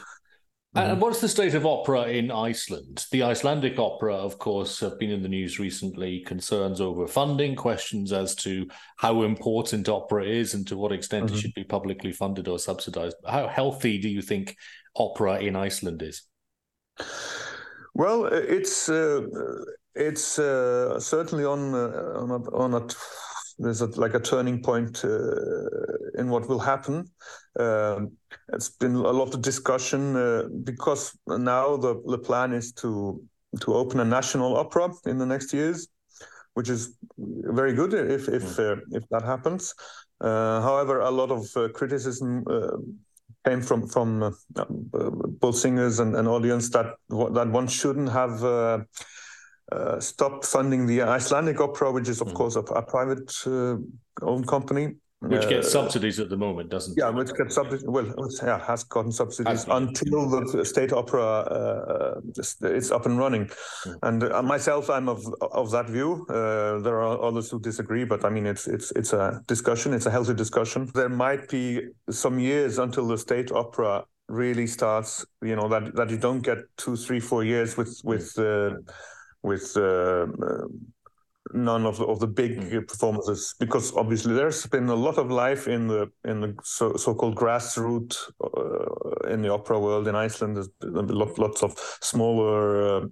Mm-hmm. 0.75 0.91
And 0.91 1.01
what's 1.01 1.19
the 1.19 1.27
state 1.27 1.53
of 1.53 1.65
opera 1.65 2.03
in 2.03 2.31
Iceland? 2.31 3.05
The 3.11 3.23
Icelandic 3.23 3.77
opera, 3.77 4.15
of 4.15 4.39
course, 4.39 4.79
have 4.79 4.97
been 4.97 5.09
in 5.09 5.21
the 5.21 5.27
news 5.27 5.59
recently. 5.59 6.21
Concerns 6.21 6.79
over 6.79 7.07
funding, 7.07 7.57
questions 7.57 8.13
as 8.13 8.35
to 8.35 8.69
how 8.95 9.23
important 9.23 9.89
opera 9.89 10.23
is 10.23 10.53
and 10.53 10.65
to 10.67 10.77
what 10.77 10.93
extent 10.93 11.25
mm-hmm. 11.25 11.35
it 11.35 11.39
should 11.39 11.53
be 11.55 11.65
publicly 11.65 12.13
funded 12.13 12.47
or 12.47 12.57
subsidized. 12.57 13.17
How 13.27 13.47
healthy 13.47 13.97
do 13.97 14.07
you 14.07 14.21
think 14.21 14.55
opera 14.95 15.39
in 15.39 15.57
Iceland 15.57 16.01
is? 16.03 16.23
Well, 17.93 18.25
it's 18.27 18.87
uh, 18.87 19.23
it's 19.93 20.39
uh, 20.39 21.01
certainly 21.01 21.43
on 21.43 21.73
uh, 21.73 22.13
on 22.15 22.31
a, 22.31 22.55
on 22.55 22.73
a 22.75 22.87
there's 23.59 23.81
a, 23.81 23.87
like 23.99 24.13
a 24.13 24.19
turning 24.19 24.61
point 24.61 25.03
uh, 25.03 26.17
in 26.17 26.29
what 26.29 26.47
will 26.47 26.59
happen. 26.59 27.05
Um, 27.59 28.11
it's 28.53 28.69
been 28.69 28.95
a 28.95 29.11
lot 29.11 29.33
of 29.33 29.41
discussion 29.41 30.15
uh, 30.15 30.43
because 30.63 31.17
now 31.27 31.77
the, 31.77 32.01
the 32.05 32.17
plan 32.17 32.53
is 32.53 32.71
to 32.73 33.21
to 33.59 33.73
open 33.73 33.99
a 33.99 34.05
national 34.05 34.55
opera 34.55 34.89
in 35.05 35.17
the 35.17 35.25
next 35.25 35.53
years, 35.53 35.89
which 36.53 36.69
is 36.69 36.97
very 37.17 37.73
good 37.73 37.93
if 37.93 38.29
if 38.29 38.43
mm. 38.43 38.77
uh, 38.77 38.81
if 38.91 39.03
that 39.09 39.23
happens. 39.23 39.73
Uh, 40.21 40.61
however, 40.61 40.99
a 40.99 41.11
lot 41.11 41.31
of 41.31 41.45
uh, 41.55 41.67
criticism 41.69 42.43
uh, 42.47 42.77
came 43.45 43.61
from 43.61 43.87
from 43.87 44.35
both 45.39 45.57
singers 45.57 45.99
and, 45.99 46.15
and 46.15 46.27
audience 46.27 46.69
that 46.69 46.95
that 47.09 47.49
one 47.49 47.67
shouldn't 47.67 48.09
have 48.09 48.43
uh, 48.43 48.79
stopped 49.99 50.45
funding 50.45 50.85
the 50.85 51.01
Icelandic 51.01 51.59
Opera, 51.59 51.91
which 51.91 52.09
is 52.09 52.21
of 52.21 52.29
mm. 52.29 52.33
course 52.33 52.55
a, 52.55 52.61
a 52.61 52.81
private 52.81 53.31
uh, 53.45 53.77
owned 54.21 54.47
company. 54.47 54.95
Which 55.19 55.47
gets 55.47 55.67
uh, 55.67 55.83
subsidies 55.83 56.19
at 56.19 56.29
the 56.29 56.37
moment, 56.37 56.71
doesn't 56.71 56.97
yeah, 56.97 57.09
it? 57.09 57.11
Yeah, 57.11 57.15
which 57.15 57.33
gets 57.35 57.53
subsidies. 57.53 57.85
Well, 57.85 58.11
yeah, 58.41 58.57
has 58.65 58.83
gotten 58.83 59.11
subsidies 59.11 59.65
has 59.65 59.67
until 59.69 60.27
the 60.27 60.65
state 60.65 60.91
opera 60.91 61.21
uh, 61.21 62.21
is 62.67 62.91
up 62.91 63.05
and 63.05 63.19
running. 63.19 63.45
Mm. 63.45 63.99
And 64.01 64.23
uh, 64.23 64.41
myself, 64.41 64.89
I'm 64.89 65.07
of 65.07 65.23
of 65.51 65.69
that 65.71 65.87
view. 65.87 66.25
there 66.27 67.01
are 67.01 67.21
others 67.21 67.51
who 67.51 67.59
disagree, 67.59 68.03
but 68.03 68.25
I 68.25 68.29
mean, 68.29 68.47
it's 68.47 68.67
it's 68.67 68.89
it's 68.95 69.13
a 69.13 69.43
discussion. 69.45 69.93
It's 69.93 70.07
a 70.07 70.11
healthy 70.11 70.33
discussion. 70.33 70.89
There 70.95 71.09
might 71.09 71.47
be 71.49 71.89
some 72.09 72.39
years 72.39 72.79
until 72.79 73.07
the 73.07 73.17
state 73.17 73.51
opera 73.51 74.05
really 74.27 74.65
starts. 74.65 75.23
You 75.43 75.55
know 75.55 75.67
that 75.67 75.95
that 75.97 76.09
you 76.09 76.17
don't 76.17 76.41
get 76.41 76.57
two, 76.77 76.95
three, 76.95 77.19
four 77.19 77.43
years 77.43 77.77
with 77.77 78.01
with. 78.03 78.33
Mm 78.37 78.83
with 79.43 79.73
uh, 79.75 79.81
uh, 79.81 80.67
none 81.53 81.85
of 81.85 81.97
the, 81.97 82.05
of 82.05 82.19
the 82.19 82.27
big 82.27 82.59
mm. 82.59 82.87
performances 82.87 83.55
because 83.59 83.95
obviously 83.95 84.33
there's 84.33 84.65
been 84.67 84.89
a 84.89 84.95
lot 84.95 85.17
of 85.17 85.31
life 85.31 85.67
in 85.67 85.87
the 85.87 86.09
in 86.25 86.41
the 86.41 86.55
so, 86.63 86.95
so-called 86.95 87.35
grassroots 87.35 88.17
uh, 88.43 89.29
in 89.29 89.41
the 89.41 89.51
opera 89.51 89.79
world 89.79 90.07
in 90.07 90.15
Iceland. 90.15 90.57
There's 90.57 90.69
lot, 90.83 91.37
lots 91.37 91.63
of 91.63 91.73
smaller 92.01 92.83
uh, 92.83 93.07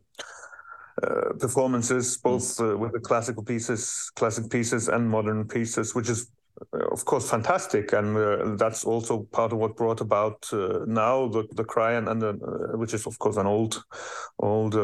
uh, 1.03 1.33
performances, 1.39 2.15
hmm. 2.15 2.29
both 2.29 2.59
uh, 2.59 2.77
with 2.77 2.93
the 2.93 2.99
classical 2.99 3.43
pieces, 3.43 4.11
classic 4.15 4.49
pieces, 4.49 4.89
and 4.89 5.09
modern 5.09 5.47
pieces, 5.47 5.95
which 5.95 6.09
is 6.09 6.31
of 6.91 7.05
course 7.05 7.29
fantastic, 7.29 7.93
and 7.93 8.59
that's 8.59 8.83
also 8.83 9.25
part 9.31 9.53
of 9.53 9.59
what 9.59 9.77
brought 9.77 10.01
about 10.01 10.45
now 10.85 11.27
the 11.29 11.47
the 11.55 11.63
cry 11.63 11.93
and, 11.93 12.09
and 12.09 12.41
which 12.77 12.93
is 12.93 13.07
of 13.07 13.17
course 13.17 13.37
an 13.37 13.47
old 13.47 13.81
old 14.39 14.75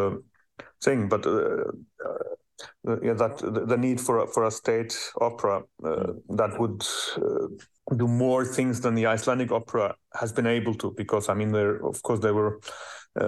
thing, 0.86 1.10
but 1.10 1.26
uh, 1.26 1.66
uh, 2.88 3.00
yeah, 3.02 3.14
that 3.14 3.38
the, 3.38 3.66
the, 3.66 3.78
need 3.78 4.00
for 4.00 4.26
for 4.28 4.46
a 4.46 4.52
state 4.52 4.94
opera 5.20 5.64
uh, 5.84 5.90
mm. 5.90 6.38
that 6.38 6.60
would 6.60 6.82
do 7.98 8.08
more 8.08 8.46
things 8.46 8.80
than 8.82 8.96
the 8.96 9.06
Icelandic 9.06 9.52
opera 9.52 9.96
has 10.14 10.32
been 10.32 10.48
able 10.48 10.74
to, 10.76 10.92
because 10.92 11.28
I 11.30 11.34
mean, 11.34 11.52
they 11.52 11.66
of 11.66 12.02
course 12.02 12.22
they 12.22 12.32
were 12.32 12.60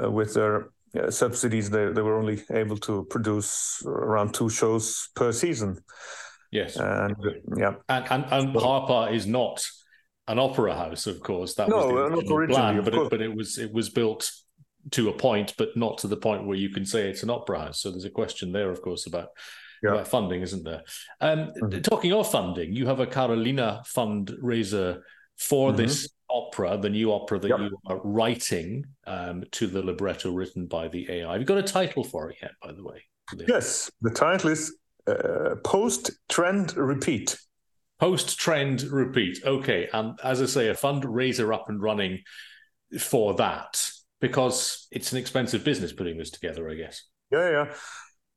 with 0.10 0.34
their 0.34 0.70
uh, 0.98 1.12
subsidies, 1.12 1.70
they, 1.70 1.92
they 1.92 2.02
were 2.02 2.18
only 2.18 2.42
able 2.52 2.78
to 2.78 3.06
produce 3.10 3.84
around 3.86 4.34
two 4.34 4.50
shows 4.50 5.10
per 5.16 5.32
season. 5.32 5.78
Yes. 6.52 6.78
And 6.78 7.16
yeah. 7.58 7.74
And, 7.90 8.06
and, 8.10 8.26
and 8.32 8.56
Harpa 8.56 9.14
is 9.14 9.28
not 9.28 9.66
an 10.28 10.40
opera 10.40 10.76
house, 10.76 11.06
of 11.06 11.20
course. 11.22 11.56
That 11.56 11.70
no, 11.70 11.88
was 11.88 12.24
the 12.24 12.34
originally, 12.34 12.82
plan, 12.82 12.84
but 12.84 12.94
it, 12.94 13.10
but 13.10 13.22
it 13.22 13.36
was 13.36 13.58
it 13.58 13.74
was 13.74 13.90
built 13.90 14.32
to 14.92 15.10
a 15.10 15.14
point, 15.14 15.54
but 15.58 15.76
not 15.76 15.98
to 16.00 16.08
the 16.08 16.18
point 16.18 16.46
where 16.46 16.58
you 16.58 16.70
can 16.70 16.86
say 16.86 17.10
it's 17.10 17.24
an 17.24 17.30
opera 17.30 17.60
house. 17.60 17.82
So 17.82 17.92
there's 17.92 18.06
a 18.06 18.10
question 18.10 18.52
there, 18.52 18.70
of 18.70 18.82
course, 18.82 19.08
about, 19.08 19.30
yeah. 19.84 19.92
about 19.92 20.08
funding, 20.08 20.42
isn't 20.42 20.64
there? 20.64 20.84
Um, 21.22 21.52
mm-hmm. 21.62 21.82
Talking 21.82 22.14
of 22.14 22.30
funding, 22.30 22.74
you 22.74 22.88
have 22.88 23.00
a 23.00 23.08
Karolina 23.08 23.86
fundraiser 23.88 25.02
for 25.38 25.70
mm-hmm. 25.70 25.78
this 25.78 26.10
opera, 26.30 26.78
the 26.78 26.90
new 26.90 27.12
opera 27.12 27.40
that 27.40 27.50
yep. 27.50 27.60
you 27.60 27.78
are 27.86 28.02
writing 28.04 28.86
um, 29.06 29.44
to 29.52 29.68
the 29.68 29.82
libretto 29.82 30.32
written 30.32 30.66
by 30.66 30.88
the 30.88 31.10
AI. 31.10 31.32
Have 31.32 31.42
you 31.42 31.46
got 31.46 31.58
a 31.58 31.64
title 31.64 32.04
for 32.04 32.30
it 32.30 32.38
yet, 32.42 32.52
by 32.62 32.72
the 32.72 32.84
way? 32.84 33.04
Yes, 33.48 33.92
the 34.02 34.10
title 34.10 34.52
is 34.52 34.78
uh, 35.08 35.56
Post 35.64 36.12
Trend 36.30 36.76
Repeat. 36.76 37.38
Post 38.00 38.40
Trend 38.40 38.84
Repeat. 38.84 39.40
Okay. 39.44 39.90
And 39.92 40.20
as 40.24 40.42
I 40.42 40.46
say, 40.46 40.70
a 40.70 40.74
fundraiser 40.74 41.54
up 41.54 41.70
and 41.70 41.82
running 41.82 42.20
for 43.00 43.34
that 43.36 43.90
because 44.20 44.88
it's 44.92 45.12
an 45.12 45.18
expensive 45.18 45.64
business 45.64 45.94
putting 45.94 46.18
this 46.18 46.32
together, 46.32 46.70
I 46.70 46.76
guess. 46.76 47.04
Yeah, 47.32 47.50
yeah. 47.50 47.74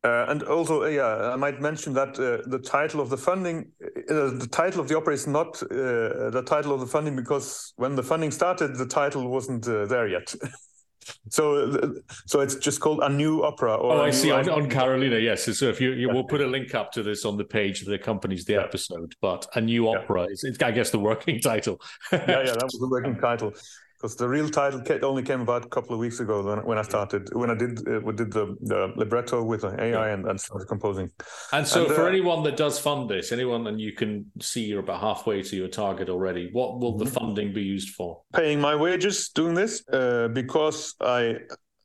Uh, 0.03 0.25
and 0.29 0.43
also, 0.45 0.85
uh, 0.85 0.87
yeah, 0.87 1.31
I 1.33 1.37
might 1.37 1.61
mention 1.61 1.93
that 1.93 2.19
uh, 2.19 2.49
the 2.49 2.59
title 2.59 3.01
of 3.01 3.11
the 3.11 3.19
funding, 3.19 3.71
uh, 3.83 4.31
the 4.31 4.49
title 4.51 4.81
of 4.81 4.89
the 4.89 4.97
opera 4.97 5.13
is 5.13 5.27
not 5.27 5.63
uh, 5.63 6.31
the 6.31 6.43
title 6.47 6.73
of 6.73 6.81
the 6.81 6.87
funding 6.87 7.17
because 7.17 7.75
when 7.77 7.97
the 7.97 8.03
funding 8.03 8.31
started, 8.31 8.77
the 8.77 8.87
title 8.87 9.29
wasn't 9.29 9.69
uh, 9.69 9.85
there 9.85 10.09
yet. 10.09 10.35
so, 11.29 12.01
so 12.27 12.41
it's 12.41 12.55
just 12.55 12.81
called 12.81 13.01
a 13.03 13.11
new 13.11 13.43
opera. 13.43 13.77
oh, 13.79 14.01
I 14.01 14.09
see 14.09 14.31
on, 14.31 14.49
on, 14.49 14.71
Karolina. 14.71 15.23
Yes. 15.23 15.45
So 15.59 15.67
if 15.67 15.83
you, 15.83 15.93
you 15.93 16.07
yeah. 16.07 16.15
we'll 16.15 16.25
put 16.25 16.41
a 16.41 16.47
link 16.57 16.75
up 16.75 16.93
to 16.93 17.03
this 17.03 17.27
on 17.27 17.37
the 17.37 17.45
page 17.45 17.83
that 17.83 17.93
accompanies 17.93 18.47
the 18.47 18.55
yeah. 18.55 18.63
episode. 18.63 19.15
But 19.21 19.47
a 19.55 19.61
new 19.61 19.87
opera 19.91 20.23
yeah. 20.23 20.49
is, 20.49 20.59
I 20.63 20.71
guess, 20.71 20.89
the 20.89 20.99
working 20.99 21.41
title. 21.43 21.79
yeah, 22.11 22.27
yeah, 22.27 22.53
that 22.53 22.65
was 22.65 22.79
the 22.81 22.89
working 22.89 23.19
title 23.19 23.53
because 24.01 24.17
the 24.17 24.29
real 24.29 24.49
title 24.49 24.83
only 25.03 25.23
came 25.23 25.43
about 25.43 25.65
a 25.65 25.69
couple 25.69 25.93
of 25.93 26.01
weeks 26.01 26.21
ago 26.21 26.43
when, 26.43 26.65
when 26.65 26.79
I 26.79 26.83
started 26.83 27.29
when 27.35 27.51
I 27.51 27.55
did 27.55 27.87
uh, 27.87 28.01
we 28.01 28.15
did 28.15 28.33
the, 28.33 28.57
the 28.63 28.93
libretto 28.97 29.43
with 29.43 29.65
AI 29.65 29.89
yeah. 29.89 30.07
and, 30.07 30.27
and 30.27 30.41
started 30.41 30.67
composing. 30.69 31.11
And 31.53 31.67
so, 31.67 31.85
and, 31.85 31.95
for 31.95 32.05
uh, 32.05 32.09
anyone 32.09 32.43
that 32.45 32.57
does 32.57 32.79
fund 32.79 33.11
this, 33.11 33.31
anyone 33.31 33.67
and 33.67 33.81
you 33.81 33.93
can 33.93 34.31
see 34.41 34.65
you're 34.65 34.81
about 34.81 35.01
halfway 35.01 35.43
to 35.43 35.57
your 35.57 35.69
target 35.69 36.09
already. 36.09 36.49
What 36.53 36.81
will 36.81 36.97
the 36.97 37.05
mm-hmm. 37.05 37.15
funding 37.15 37.53
be 37.53 37.63
used 37.63 37.91
for? 37.91 38.23
Paying 38.33 38.61
my 38.61 38.75
wages 38.75 39.29
doing 39.29 39.55
this 39.55 39.87
uh, 39.93 40.29
because 40.29 40.95
I 41.01 41.37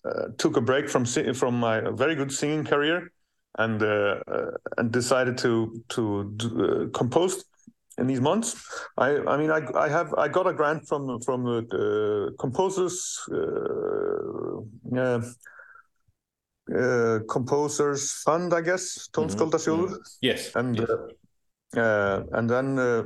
uh, 0.06 0.28
took 0.38 0.56
a 0.56 0.62
break 0.62 0.90
from 0.90 1.06
from 1.06 1.60
my 1.60 1.82
very 1.92 2.16
good 2.16 2.32
singing 2.32 2.64
career 2.64 3.12
and 3.58 3.82
uh, 3.84 4.20
uh, 4.28 4.52
and 4.78 4.90
decided 4.92 5.38
to 5.40 5.84
to 5.90 6.90
compose 6.94 7.44
in 7.98 8.08
these 8.08 8.22
months. 8.22 8.56
I, 8.98 9.18
I 9.18 9.38
mean, 9.38 9.52
I, 9.52 9.62
I 9.76 9.90
have 9.90 10.14
I 10.14 10.28
got 10.28 10.48
a 10.48 10.54
grant 10.54 10.88
from 10.88 11.20
from 11.22 11.44
the 11.44 11.60
uh, 11.72 12.36
composers, 12.40 13.20
uh, 13.32 15.22
uh, 16.76 17.20
composers 17.30 18.12
fund, 18.24 18.54
I 18.54 18.62
guess, 18.62 19.10
Tónskáldasjóður. 19.14 19.90
Mm-hmm. 19.90 20.18
Yes, 20.22 20.52
and 20.56 20.78
yes. 20.78 20.90
Uh, 20.90 21.80
uh, 21.80 22.24
and 22.34 22.50
then. 22.50 22.80
Uh, 22.80 23.04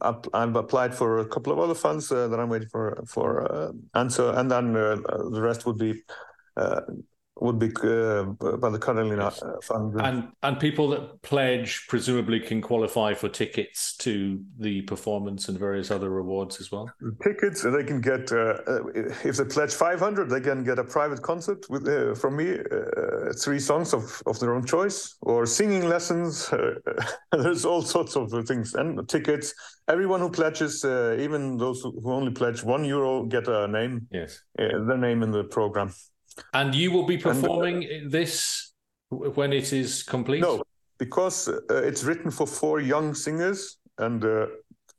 I've 0.00 0.56
applied 0.56 0.92
for 0.92 1.18
a 1.18 1.24
couple 1.24 1.52
of 1.52 1.60
other 1.60 1.74
funds 1.74 2.08
that 2.08 2.40
I'm 2.40 2.48
waiting 2.48 2.68
for 2.70 3.04
for 3.06 3.72
answer, 3.94 4.32
and 4.34 4.50
then 4.50 4.72
the 4.72 5.40
rest 5.40 5.64
would 5.64 5.78
be 5.78 6.02
would 7.40 7.58
be 7.58 7.66
uh, 7.66 8.24
by 8.56 8.70
the 8.70 8.78
Karolina. 8.78 9.26
Uh, 9.26 9.60
Fund. 9.62 10.00
And 10.00 10.28
and 10.42 10.58
people 10.58 10.88
that 10.90 11.22
pledge 11.22 11.86
presumably 11.88 12.40
can 12.40 12.60
qualify 12.60 13.14
for 13.14 13.28
tickets 13.28 13.96
to 13.98 14.40
the 14.58 14.82
performance 14.82 15.48
and 15.48 15.58
various 15.58 15.90
other 15.90 16.10
rewards 16.10 16.60
as 16.60 16.70
well. 16.72 16.90
Tickets, 17.22 17.62
they 17.62 17.84
can 17.84 18.00
get 18.00 18.32
uh, 18.32 18.58
uh 18.66 18.86
if 19.24 19.36
they 19.36 19.44
pledge 19.44 19.72
500, 19.72 20.28
they 20.28 20.40
can 20.40 20.64
get 20.64 20.78
a 20.78 20.84
private 20.84 21.22
concert 21.22 21.64
with 21.70 21.88
uh, 21.88 22.14
from 22.14 22.36
me, 22.36 22.54
uh, 22.54 23.32
three 23.42 23.60
songs 23.60 23.94
of, 23.94 24.22
of 24.26 24.38
their 24.40 24.54
own 24.54 24.64
choice, 24.64 25.16
or 25.22 25.46
singing 25.46 25.88
lessons. 25.88 26.50
there's 27.32 27.64
all 27.64 27.82
sorts 27.82 28.16
of 28.16 28.30
things 28.46 28.74
and 28.74 29.08
tickets. 29.08 29.54
Everyone 29.88 30.20
who 30.20 30.30
pledges, 30.30 30.84
even 30.84 31.56
those 31.56 31.80
who 31.82 32.12
only 32.12 32.32
pledge 32.32 32.62
one 32.62 32.84
euro, 32.84 33.24
get 33.24 33.48
a 33.48 33.66
name. 33.68 34.06
Yes, 34.10 34.42
their 34.56 34.98
name 34.98 35.22
in 35.22 35.30
the 35.30 35.44
program. 35.44 35.94
And 36.52 36.74
you 36.74 36.90
will 36.90 37.06
be 37.06 37.18
performing 37.18 37.84
and, 37.84 38.06
uh, 38.06 38.10
this 38.10 38.72
when 39.10 39.52
it 39.52 39.72
is 39.72 40.02
complete? 40.02 40.40
No, 40.40 40.62
because 40.98 41.48
uh, 41.48 41.60
it's 41.70 42.04
written 42.04 42.30
for 42.30 42.46
four 42.46 42.80
young 42.80 43.14
singers, 43.14 43.78
and 43.98 44.24
uh, 44.24 44.46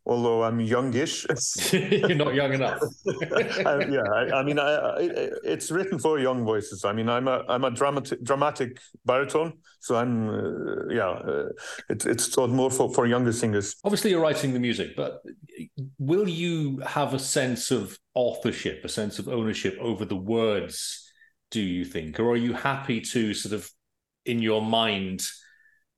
although 0.05 0.43
I'm 0.43 0.59
youngish, 0.59 1.25
you're 1.71 2.15
not 2.15 2.33
young 2.33 2.53
enough. 2.53 2.81
I, 3.65 3.85
yeah, 3.85 4.09
I, 4.13 4.39
I 4.39 4.43
mean, 4.43 4.59
I, 4.59 4.97
it's 5.43 5.69
written 5.71 5.99
for 5.99 6.19
young 6.19 6.43
voices. 6.43 6.85
I 6.85 6.93
mean, 6.93 7.09
I'm 7.09 7.27
a 7.27 7.43
I'm 7.47 7.63
a 7.63 7.71
dramatic 7.71 8.23
dramatic 8.23 8.79
baritone, 9.05 9.53
so 9.79 9.95
I'm 9.95 10.29
uh, 10.29 10.87
yeah, 10.89 11.09
uh, 11.09 11.49
it's 11.89 12.05
it's 12.05 12.27
thought 12.27 12.49
more 12.49 12.71
for 12.71 12.91
for 12.93 13.05
younger 13.05 13.33
singers. 13.33 13.75
Obviously, 13.83 14.11
you're 14.11 14.21
writing 14.21 14.53
the 14.53 14.59
music, 14.59 14.95
but 14.95 15.21
will 15.99 16.27
you 16.27 16.79
have 16.79 17.13
a 17.13 17.19
sense 17.19 17.69
of 17.71 17.97
authorship, 18.15 18.83
a 18.83 18.89
sense 18.89 19.19
of 19.19 19.27
ownership 19.27 19.77
over 19.79 20.05
the 20.05 20.15
words? 20.15 21.05
Do 21.51 21.61
you 21.61 21.85
think? 21.85 22.19
Or 22.19 22.31
are 22.31 22.37
you 22.37 22.53
happy 22.53 23.01
to 23.01 23.33
sort 23.33 23.53
of, 23.53 23.69
in 24.25 24.39
your 24.39 24.61
mind, 24.61 25.21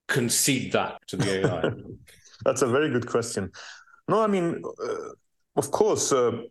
concede 0.08 0.74
that 0.74 1.00
to 1.08 1.18
the 1.18 1.46
AI? 1.46 1.72
That's 2.46 2.62
a 2.62 2.68
very 2.68 2.90
good 2.90 3.08
question. 3.08 3.52
No, 4.08 4.22
I 4.22 4.28
mean, 4.28 4.62
uh, 4.84 5.12
of 5.56 5.72
course, 5.72 6.12
uh, 6.12 6.42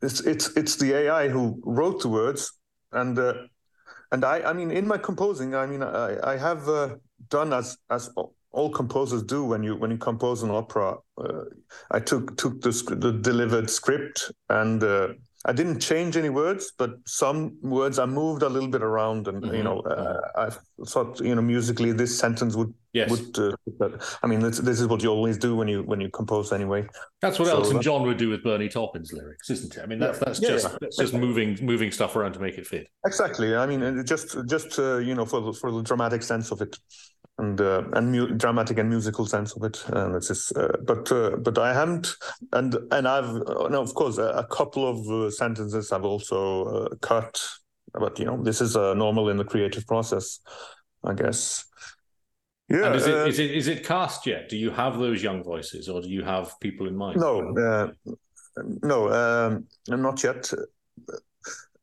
it's 0.00 0.20
it's 0.20 0.56
it's 0.56 0.76
the 0.76 0.94
AI 0.94 1.28
who 1.28 1.60
wrote 1.64 2.00
the 2.00 2.08
words, 2.08 2.52
and 2.92 3.18
uh, 3.18 3.34
and 4.12 4.24
I 4.24 4.40
I 4.40 4.52
mean, 4.52 4.70
in 4.70 4.86
my 4.86 4.96
composing, 4.96 5.54
I 5.54 5.66
mean, 5.66 5.82
I 5.82 6.32
I 6.32 6.36
have 6.36 6.68
uh, 6.68 6.96
done 7.28 7.52
as 7.52 7.76
as 7.90 8.10
all 8.52 8.70
composers 8.70 9.22
do 9.22 9.44
when 9.44 9.62
you 9.62 9.76
when 9.76 9.90
you 9.90 9.98
compose 9.98 10.42
an 10.42 10.50
opera. 10.50 10.96
Uh, 11.16 11.44
I 11.90 12.00
took 12.00 12.36
took 12.36 12.60
the, 12.62 12.70
the 12.98 13.12
delivered 13.12 13.68
script 13.68 14.32
and 14.48 14.82
uh, 14.82 15.08
I 15.44 15.52
didn't 15.52 15.78
change 15.78 16.16
any 16.16 16.30
words, 16.30 16.72
but 16.76 16.96
some 17.06 17.56
words 17.62 17.98
I 17.98 18.06
moved 18.06 18.42
a 18.42 18.48
little 18.48 18.68
bit 18.68 18.82
around, 18.82 19.28
and 19.28 19.40
mm-hmm. 19.40 19.54
you 19.54 19.62
know, 19.62 19.80
uh, 19.80 20.20
I 20.36 20.84
thought 20.84 21.20
you 21.20 21.34
know 21.34 21.42
musically 21.42 21.92
this 21.92 22.18
sentence 22.18 22.56
would 22.56 22.74
yes. 22.92 23.08
would. 23.08 23.38
Uh, 23.38 23.98
I 24.22 24.26
mean, 24.26 24.40
this, 24.40 24.58
this, 24.58 24.80
is 24.80 24.88
what 24.88 25.00
you 25.00 25.10
always 25.10 25.38
do 25.38 25.54
when 25.54 25.68
you 25.68 25.84
when 25.84 26.00
you 26.00 26.10
compose 26.10 26.52
anyway. 26.52 26.88
That's 27.22 27.38
what 27.38 27.48
so 27.48 27.56
Elton 27.56 27.80
John 27.80 28.02
would 28.02 28.16
do 28.16 28.30
with 28.30 28.42
Bernie 28.42 28.68
Taupin's 28.68 29.12
lyrics, 29.12 29.48
isn't 29.48 29.76
it? 29.76 29.82
I 29.82 29.86
mean, 29.86 30.00
that's 30.00 30.18
that's 30.18 30.42
yeah, 30.42 30.48
just 30.48 30.68
yeah. 30.70 30.78
that's 30.80 30.96
just 30.96 31.14
moving 31.14 31.56
moving 31.62 31.92
stuff 31.92 32.16
around 32.16 32.32
to 32.32 32.40
make 32.40 32.58
it 32.58 32.66
fit. 32.66 32.88
Exactly. 33.06 33.54
I 33.54 33.64
mean, 33.66 34.04
just 34.04 34.36
just 34.46 34.76
uh, 34.78 34.96
you 34.96 35.14
know 35.14 35.24
for 35.24 35.40
the, 35.40 35.52
for 35.52 35.70
the 35.70 35.82
dramatic 35.82 36.24
sense 36.24 36.50
of 36.50 36.60
it 36.62 36.76
and 37.38 37.60
uh, 37.60 37.84
and 37.92 38.12
mu- 38.12 38.34
dramatic 38.34 38.78
and 38.78 38.88
musical 38.88 39.26
sense 39.26 39.54
of 39.54 39.62
it. 39.62 39.84
And 39.88 40.16
it's 40.16 40.28
just, 40.28 40.56
uh, 40.56 40.72
but 40.84 41.10
uh, 41.12 41.36
but 41.36 41.56
I 41.58 41.72
haven't, 41.72 42.14
and 42.52 42.76
and 42.90 43.06
I've 43.06 43.30
uh, 43.30 43.68
no, 43.68 43.80
of 43.80 43.94
course, 43.94 44.18
a, 44.18 44.28
a 44.30 44.46
couple 44.46 44.86
of 44.86 45.08
uh, 45.08 45.30
sentences 45.30 45.92
I've 45.92 46.04
also 46.04 46.64
uh, 46.64 46.88
cut. 47.00 47.40
But 47.92 48.18
you 48.18 48.26
know, 48.26 48.42
this 48.42 48.60
is 48.60 48.76
normal 48.76 49.30
in 49.30 49.38
the 49.38 49.44
creative 49.44 49.86
process, 49.86 50.40
I 51.02 51.14
guess. 51.14 51.64
Yeah. 52.68 52.86
And 52.86 52.96
is 52.96 53.06
it, 53.06 53.28
is 53.28 53.38
it 53.38 53.50
is 53.50 53.68
it 53.68 53.84
cast 53.84 54.26
yet? 54.26 54.50
Do 54.50 54.56
you 54.56 54.70
have 54.70 54.98
those 54.98 55.22
young 55.22 55.42
voices, 55.42 55.88
or 55.88 56.02
do 56.02 56.08
you 56.08 56.22
have 56.22 56.52
people 56.60 56.86
in 56.86 56.94
mind? 56.96 57.18
No, 57.18 57.94
no, 58.82 59.08
um, 59.10 59.66
not 59.88 60.22
yet 60.22 60.52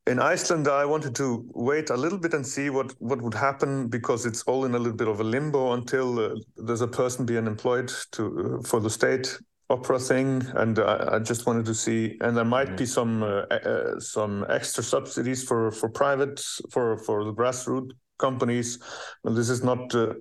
in 0.08 0.20
Iceland, 0.20 0.68
I 0.68 0.86
wanted 0.86 1.16
to 1.16 1.46
wait 1.54 1.90
a 1.90 1.98
little 1.98 2.20
bit 2.20 2.34
and 2.34 2.46
see 2.46 2.70
what, 2.70 2.94
what 3.00 3.22
would 3.22 3.34
happen 3.34 3.88
because 3.88 4.26
it's 4.26 4.44
all 4.44 4.66
in 4.66 4.76
a 4.76 4.78
little 4.78 4.98
bit 4.98 5.08
of 5.08 5.20
a 5.20 5.24
limbo 5.24 5.74
until 5.74 6.20
uh, 6.20 6.36
there's 6.58 6.82
a 6.82 6.88
person 6.88 7.26
being 7.26 7.48
employed 7.48 7.92
to 8.12 8.60
uh, 8.60 8.68
for 8.68 8.80
the 8.80 8.90
state 8.90 9.38
opera 9.72 9.98
thing, 9.98 10.46
and 10.56 10.78
I, 10.78 11.16
I 11.16 11.20
just 11.20 11.48
wanted 11.48 11.66
to 11.66 11.74
see. 11.74 12.18
And 12.22 12.38
there 12.38 12.46
might 12.46 12.68
mm-hmm. 12.68 12.76
be 12.76 12.86
some 12.86 13.24
uh, 13.24 13.42
uh, 13.50 14.00
some 14.00 14.46
extra 14.48 14.84
subsidies 14.84 15.44
for 15.44 15.72
for 15.72 15.90
private 15.90 16.40
for 16.70 16.98
for 17.00 17.24
the 17.24 17.34
grassroots 17.34 17.92
companies. 18.18 18.80
This 19.24 19.50
is 19.50 19.64
not 19.64 19.94
uh, 19.94 20.14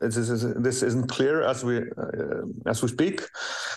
this, 0.00 0.16
is, 0.16 0.54
this 0.54 0.82
isn't 0.82 1.08
clear 1.08 1.42
as 1.42 1.64
we 1.64 1.78
uh, 1.78 2.42
as 2.66 2.82
we 2.82 2.88
speak. 2.88 3.22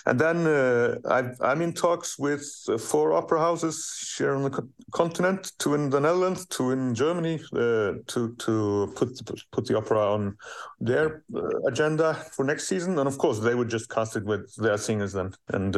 And 0.06 0.20
then 0.20 0.48
uh, 0.48 0.96
i 1.10 1.52
am 1.52 1.62
in 1.62 1.74
talks 1.74 2.20
with 2.20 2.46
uh, 2.70 2.78
four 2.78 3.14
opera 3.14 3.40
houses 3.40 4.16
here 4.18 4.36
on 4.36 4.44
the 4.44 4.50
co- 4.50 4.70
continent, 4.92 5.52
two 5.60 5.74
in 5.74 5.90
the 5.90 6.00
Netherlands, 6.00 6.46
two 6.48 6.72
in 6.72 6.94
Germany, 6.94 7.40
uh, 7.54 7.94
to 8.08 8.36
to 8.38 8.94
put 8.96 9.10
put 9.52 9.66
the 9.66 9.78
opera 9.78 10.14
on 10.14 10.38
their 10.80 11.24
uh, 11.36 11.60
agenda 11.68 12.14
for 12.34 12.46
next 12.46 12.68
season. 12.68 13.00
And 13.00 13.08
of 13.08 13.18
course, 13.18 13.40
they 13.40 13.56
would 13.56 13.70
just 13.70 13.90
cast 13.90 14.16
it 14.16 14.26
with 14.26 14.54
their 14.56 14.78
singers 14.78 15.14
then. 15.14 15.34
And 15.50 15.76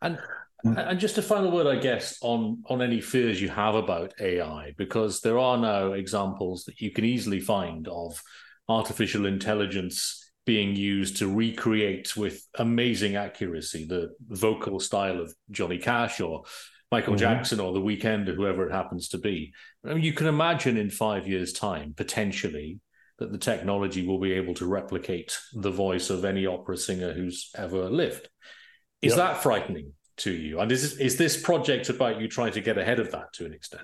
and. 0.00 0.18
And 0.64 1.00
just 1.00 1.18
a 1.18 1.22
final 1.22 1.50
word, 1.50 1.66
I 1.66 1.80
guess, 1.80 2.18
on 2.22 2.62
on 2.66 2.82
any 2.82 3.00
fears 3.00 3.40
you 3.40 3.48
have 3.48 3.74
about 3.74 4.14
AI, 4.20 4.74
because 4.76 5.20
there 5.20 5.38
are 5.38 5.58
now 5.58 5.92
examples 5.92 6.64
that 6.64 6.80
you 6.80 6.92
can 6.92 7.04
easily 7.04 7.40
find 7.40 7.88
of 7.88 8.20
artificial 8.68 9.26
intelligence 9.26 10.30
being 10.44 10.74
used 10.74 11.16
to 11.18 11.32
recreate 11.32 12.16
with 12.16 12.46
amazing 12.58 13.16
accuracy 13.16 13.84
the 13.84 14.10
vocal 14.28 14.80
style 14.80 15.20
of 15.20 15.34
Johnny 15.50 15.78
Cash 15.78 16.20
or 16.20 16.42
Michael 16.90 17.14
mm-hmm. 17.14 17.20
Jackson 17.20 17.60
or 17.60 17.72
The 17.72 17.80
Weeknd 17.80 18.28
or 18.28 18.34
whoever 18.34 18.68
it 18.68 18.72
happens 18.72 19.08
to 19.08 19.18
be. 19.18 19.52
I 19.84 19.94
mean, 19.94 20.04
you 20.04 20.12
can 20.12 20.26
imagine 20.26 20.76
in 20.76 20.90
five 20.90 21.26
years' 21.26 21.52
time, 21.52 21.94
potentially, 21.96 22.80
that 23.18 23.32
the 23.32 23.38
technology 23.38 24.06
will 24.06 24.18
be 24.18 24.32
able 24.32 24.54
to 24.54 24.66
replicate 24.66 25.38
the 25.54 25.70
voice 25.70 26.10
of 26.10 26.24
any 26.24 26.44
opera 26.44 26.76
singer 26.76 27.12
who's 27.12 27.50
ever 27.56 27.88
lived. 27.88 28.28
Is 29.00 29.10
yep. 29.10 29.18
that 29.18 29.42
frightening? 29.42 29.92
To 30.18 30.30
you? 30.30 30.60
And 30.60 30.70
is 30.70 30.98
is 30.98 31.16
this 31.16 31.40
project 31.40 31.88
about 31.88 32.20
you 32.20 32.28
trying 32.28 32.52
to 32.52 32.60
get 32.60 32.78
ahead 32.78 33.00
of 33.00 33.10
that 33.12 33.32
to 33.34 33.46
an 33.46 33.52
extent? 33.52 33.82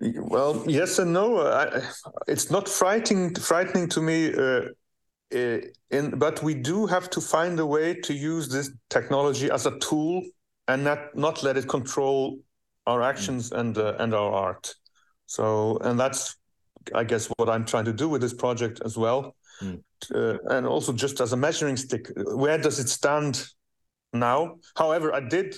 Well, 0.00 0.62
yes 0.66 0.98
and 0.98 1.12
no. 1.12 1.46
I, 1.46 1.82
it's 2.28 2.50
not 2.50 2.68
frightening 2.68 3.34
frightening 3.34 3.88
to 3.90 4.00
me. 4.00 4.34
Uh, 4.34 4.68
uh, 5.34 5.58
in, 5.90 6.10
but 6.18 6.42
we 6.42 6.54
do 6.54 6.86
have 6.86 7.10
to 7.10 7.20
find 7.20 7.58
a 7.58 7.66
way 7.66 7.94
to 7.94 8.14
use 8.14 8.48
this 8.48 8.70
technology 8.90 9.50
as 9.50 9.66
a 9.66 9.76
tool 9.78 10.22
and 10.68 10.84
not 10.84 11.16
not 11.16 11.42
let 11.42 11.56
it 11.56 11.68
control 11.68 12.38
our 12.86 13.02
actions 13.02 13.52
and 13.52 13.76
uh, 13.78 13.94
and 13.98 14.14
our 14.14 14.32
art. 14.32 14.74
So, 15.26 15.78
and 15.78 15.98
that's, 15.98 16.36
I 16.94 17.04
guess, 17.04 17.26
what 17.36 17.48
I'm 17.48 17.64
trying 17.64 17.86
to 17.86 17.92
do 17.92 18.08
with 18.08 18.20
this 18.20 18.34
project 18.34 18.80
as 18.84 18.96
well. 18.96 19.34
Mm. 19.60 19.82
Uh, 20.14 20.38
and 20.50 20.66
also 20.66 20.92
just 20.92 21.20
as 21.20 21.32
a 21.32 21.36
measuring 21.36 21.76
stick, 21.76 22.10
where 22.16 22.58
does 22.58 22.78
it 22.78 22.88
stand 22.88 23.44
now. 24.18 24.56
However, 24.76 25.14
I 25.14 25.20
did 25.20 25.56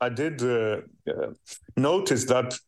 I 0.00 0.08
did 0.08 0.42
uh, 0.42 0.80
uh, 1.08 1.32
notice 1.76 2.24
that 2.24 2.58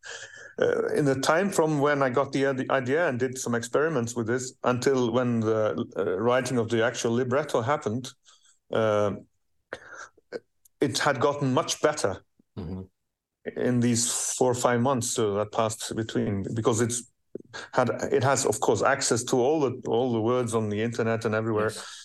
uh, 0.60 0.88
in 0.88 1.04
the 1.04 1.14
time 1.14 1.48
from 1.48 1.80
when 1.80 2.02
I 2.02 2.10
got 2.10 2.32
the, 2.32 2.46
idea 2.70 3.08
and 3.08 3.18
did 3.18 3.38
some 3.38 3.54
experiments 3.54 4.14
with 4.14 4.26
this 4.26 4.52
until 4.64 5.10
when 5.12 5.40
the 5.40 5.86
uh, 5.96 6.20
writing 6.20 6.58
of 6.58 6.68
the 6.68 6.84
actual 6.84 7.12
libretto 7.12 7.62
happened, 7.62 8.10
uh, 8.70 9.12
it 10.80 10.98
had 10.98 11.20
gotten 11.20 11.54
much 11.54 11.80
better 11.80 12.22
mm-hmm. 12.58 12.82
in 13.56 13.80
these 13.80 14.34
four 14.36 14.50
or 14.50 14.54
five 14.54 14.80
months 14.80 15.14
that 15.14 15.48
passed 15.52 15.94
between 15.96 16.44
because 16.54 16.80
it's 16.80 17.04
had 17.72 17.90
it 18.10 18.22
has 18.22 18.44
of 18.44 18.60
course 18.60 18.82
access 18.82 19.22
to 19.24 19.36
all 19.36 19.60
the 19.60 19.80
all 19.86 20.12
the 20.12 20.20
words 20.20 20.54
on 20.54 20.68
the 20.68 20.82
internet 20.82 21.24
and 21.24 21.34
everywhere. 21.34 21.70
Yes 21.70 22.01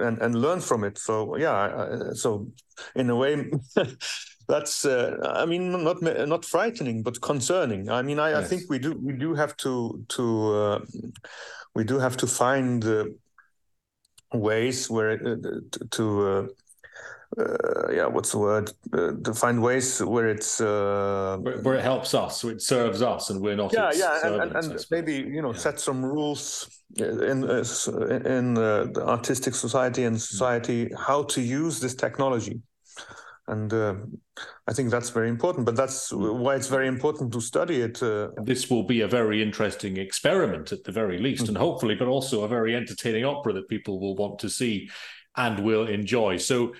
and 0.00 0.18
and 0.18 0.34
learn 0.34 0.60
from 0.60 0.84
it. 0.84 0.98
So 0.98 1.36
yeah, 1.36 2.12
so 2.14 2.48
in 2.94 3.10
a 3.10 3.16
way. 3.16 3.50
that's 4.48 4.84
uh, 4.84 5.16
i 5.36 5.46
mean 5.46 5.84
not 5.84 6.02
not 6.02 6.44
frightening 6.44 7.04
but 7.04 7.20
concerning 7.20 7.88
i 7.88 8.02
mean 8.02 8.18
i, 8.18 8.30
yes. 8.30 8.38
I 8.38 8.48
think 8.48 8.62
we 8.68 8.80
do 8.80 8.92
we 9.00 9.12
do 9.12 9.32
have 9.32 9.56
to 9.58 10.04
to 10.08 10.54
uh, 10.54 10.78
we 11.76 11.84
do 11.84 12.00
have 12.00 12.16
to 12.16 12.26
find 12.26 12.84
uh, 12.84 13.04
ways 14.32 14.90
where 14.90 15.12
uh, 15.12 15.36
to 15.90 16.48
uh, 17.38 17.92
yeah, 17.92 18.06
what's 18.06 18.32
the 18.32 18.38
word? 18.38 18.72
Uh, 18.92 19.12
to 19.22 19.32
find 19.32 19.62
ways 19.62 20.00
where 20.00 20.28
it's 20.28 20.60
uh, 20.60 21.38
where, 21.40 21.58
where, 21.58 21.74
it 21.76 21.82
helps 21.82 22.12
us, 22.12 22.40
so 22.40 22.48
it 22.48 22.60
serves 22.60 23.02
us, 23.02 23.30
and 23.30 23.40
we're 23.40 23.54
not. 23.54 23.72
Yeah, 23.72 23.92
yeah, 23.94 24.18
and, 24.24 24.42
and, 24.42 24.56
and 24.56 24.86
maybe 24.90 25.14
you 25.14 25.40
know 25.40 25.52
yeah. 25.52 25.58
set 25.58 25.78
some 25.78 26.04
rules 26.04 26.68
in 26.98 27.48
uh, 27.48 27.64
in 28.24 28.58
uh, 28.58 28.86
the 28.92 29.04
artistic 29.06 29.54
society 29.54 30.04
and 30.04 30.20
society 30.20 30.90
how 30.98 31.22
to 31.24 31.40
use 31.40 31.78
this 31.78 31.94
technology, 31.94 32.60
and 33.46 33.72
uh, 33.72 33.94
I 34.66 34.72
think 34.72 34.90
that's 34.90 35.10
very 35.10 35.28
important. 35.28 35.66
But 35.66 35.76
that's 35.76 36.12
why 36.12 36.56
it's 36.56 36.68
very 36.68 36.88
important 36.88 37.32
to 37.34 37.40
study 37.40 37.80
it. 37.80 38.02
Uh, 38.02 38.30
this 38.42 38.68
will 38.68 38.84
be 38.84 39.02
a 39.02 39.08
very 39.08 39.40
interesting 39.40 39.98
experiment 39.98 40.72
at 40.72 40.82
the 40.82 40.92
very 40.92 41.18
least, 41.18 41.42
mm-hmm. 41.42 41.50
and 41.50 41.58
hopefully, 41.58 41.94
but 41.94 42.08
also 42.08 42.42
a 42.42 42.48
very 42.48 42.74
entertaining 42.74 43.24
opera 43.24 43.52
that 43.52 43.68
people 43.68 44.00
will 44.00 44.16
want 44.16 44.40
to 44.40 44.50
see 44.50 44.90
and 45.36 45.60
will 45.60 45.86
enjoy. 45.86 46.38
So. 46.38 46.72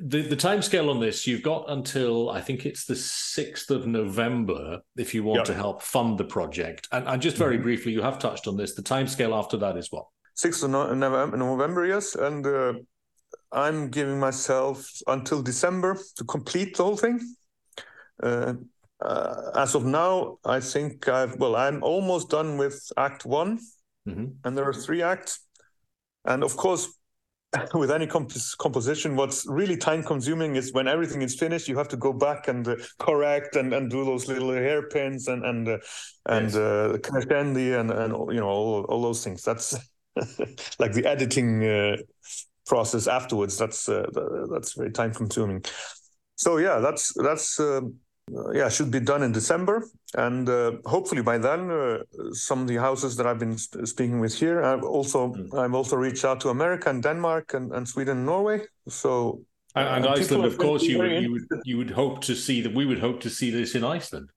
The, 0.00 0.22
the 0.22 0.36
time 0.36 0.62
scale 0.62 0.88
on 0.88 1.00
this, 1.00 1.26
you've 1.26 1.42
got 1.42 1.64
until 1.68 2.30
I 2.30 2.40
think 2.40 2.64
it's 2.64 2.84
the 2.84 2.94
6th 2.94 3.70
of 3.70 3.86
November 3.86 4.80
if 4.96 5.14
you 5.14 5.24
want 5.24 5.38
yep. 5.38 5.46
to 5.46 5.54
help 5.54 5.82
fund 5.82 6.16
the 6.16 6.24
project. 6.24 6.86
And, 6.92 7.08
and 7.08 7.20
just 7.20 7.36
very 7.36 7.56
mm-hmm. 7.56 7.64
briefly, 7.64 7.92
you 7.92 8.02
have 8.02 8.18
touched 8.18 8.46
on 8.46 8.56
this. 8.56 8.74
The 8.74 8.82
time 8.82 9.08
scale 9.08 9.34
after 9.34 9.56
that 9.58 9.76
is 9.76 9.90
what? 9.90 10.06
6th 10.38 10.64
of 10.64 10.70
November, 10.70 11.36
November 11.36 11.86
yes. 11.86 12.14
And 12.14 12.46
uh, 12.46 12.74
I'm 13.52 13.88
giving 13.88 14.20
myself 14.20 14.88
until 15.06 15.42
December 15.42 15.98
to 16.16 16.24
complete 16.24 16.76
the 16.76 16.84
whole 16.84 16.96
thing. 16.96 17.20
Uh, 18.22 18.54
uh, 19.02 19.50
as 19.56 19.74
of 19.74 19.84
now, 19.84 20.38
I 20.44 20.60
think 20.60 21.08
I've 21.08 21.36
well, 21.36 21.56
I'm 21.56 21.82
almost 21.82 22.28
done 22.28 22.58
with 22.58 22.80
Act 22.96 23.24
One, 23.24 23.58
mm-hmm. 24.06 24.26
and 24.44 24.56
there 24.56 24.68
are 24.68 24.74
three 24.74 25.02
acts. 25.02 25.40
And 26.24 26.44
of 26.44 26.56
course, 26.56 26.92
with 27.74 27.90
any 27.90 28.06
comp- 28.06 28.32
composition, 28.58 29.16
what's 29.16 29.44
really 29.46 29.76
time 29.76 30.02
consuming 30.02 30.56
is 30.56 30.72
when 30.72 30.86
everything 30.86 31.22
is 31.22 31.34
finished, 31.34 31.68
you 31.68 31.76
have 31.76 31.88
to 31.88 31.96
go 31.96 32.12
back 32.12 32.48
and 32.48 32.66
uh, 32.68 32.76
correct 32.98 33.56
and, 33.56 33.72
and 33.72 33.90
do 33.90 34.04
those 34.04 34.28
little 34.28 34.52
hairpins 34.52 35.26
and 35.26 35.44
and 35.44 35.68
uh, 35.68 35.78
and 36.26 36.54
uh, 36.54 36.96
crescendi 36.98 37.78
and 37.78 37.90
and 37.90 38.12
you 38.32 38.40
know 38.40 38.48
all, 38.48 38.84
all 38.84 39.02
those 39.02 39.24
things. 39.24 39.42
That's 39.42 39.74
like 40.78 40.92
the 40.92 41.04
editing 41.06 41.64
uh, 41.64 41.96
process 42.66 43.08
afterwards. 43.08 43.58
That's 43.58 43.88
uh, 43.88 44.06
that's 44.52 44.74
very 44.74 44.92
time 44.92 45.12
consuming. 45.12 45.64
So 46.36 46.58
yeah, 46.58 46.78
that's 46.78 47.12
that's 47.20 47.58
uh, 47.58 47.80
yeah 48.52 48.68
should 48.68 48.90
be 48.90 49.00
done 49.00 49.22
in 49.22 49.32
December, 49.32 49.84
and 50.14 50.48
uh, 50.48 50.72
hopefully 50.84 51.22
by 51.22 51.38
then 51.38 51.70
uh, 51.70 51.98
some 52.32 52.62
of 52.62 52.68
the 52.68 52.76
houses 52.76 53.16
that 53.16 53.26
I've 53.26 53.38
been 53.38 53.58
speaking 53.58 54.20
with 54.20 54.34
here. 54.34 54.62
I've 54.62 54.84
also 54.84 55.32
mm. 55.32 55.58
I've 55.58 55.74
also 55.74 55.96
reached 55.96 56.24
out 56.24 56.40
to 56.40 56.48
America 56.50 56.90
and 56.90 57.02
Denmark 57.02 57.54
and, 57.54 57.72
and 57.72 57.88
Sweden 57.88 58.18
and 58.18 58.26
Norway. 58.26 58.60
So 58.88 59.42
and, 59.74 59.88
and 59.88 60.06
uh, 60.06 60.10
Iceland, 60.10 60.44
of 60.44 60.58
course, 60.58 60.82
you 60.82 60.98
would, 60.98 61.22
you 61.22 61.32
would 61.32 61.62
you 61.64 61.76
would 61.78 61.90
hope 61.90 62.20
to 62.22 62.34
see 62.34 62.60
that 62.62 62.74
we 62.74 62.86
would 62.86 62.98
hope 62.98 63.20
to 63.20 63.30
see 63.30 63.50
this 63.50 63.74
in 63.74 63.84
Iceland. 63.84 64.30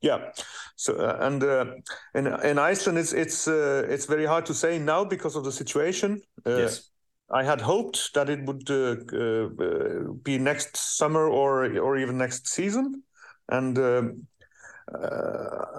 Yeah. 0.00 0.32
So 0.76 0.94
uh, 0.94 1.18
and 1.20 1.42
uh, 1.42 1.66
in 2.14 2.26
in 2.26 2.58
Iceland, 2.58 2.98
it's 2.98 3.12
it's 3.12 3.46
uh, 3.46 3.86
it's 3.88 4.06
very 4.06 4.24
hard 4.26 4.46
to 4.46 4.54
say 4.54 4.78
now 4.78 5.04
because 5.04 5.36
of 5.36 5.44
the 5.44 5.52
situation. 5.52 6.22
Uh, 6.46 6.56
yes. 6.56 6.90
I 7.32 7.44
had 7.44 7.60
hoped 7.60 8.12
that 8.14 8.28
it 8.28 8.44
would 8.44 8.68
uh, 8.70 8.96
uh, 9.16 10.12
be 10.22 10.38
next 10.38 10.76
summer 10.76 11.28
or 11.28 11.78
or 11.78 11.98
even 11.98 12.18
next 12.18 12.48
season, 12.48 13.02
and 13.50 14.26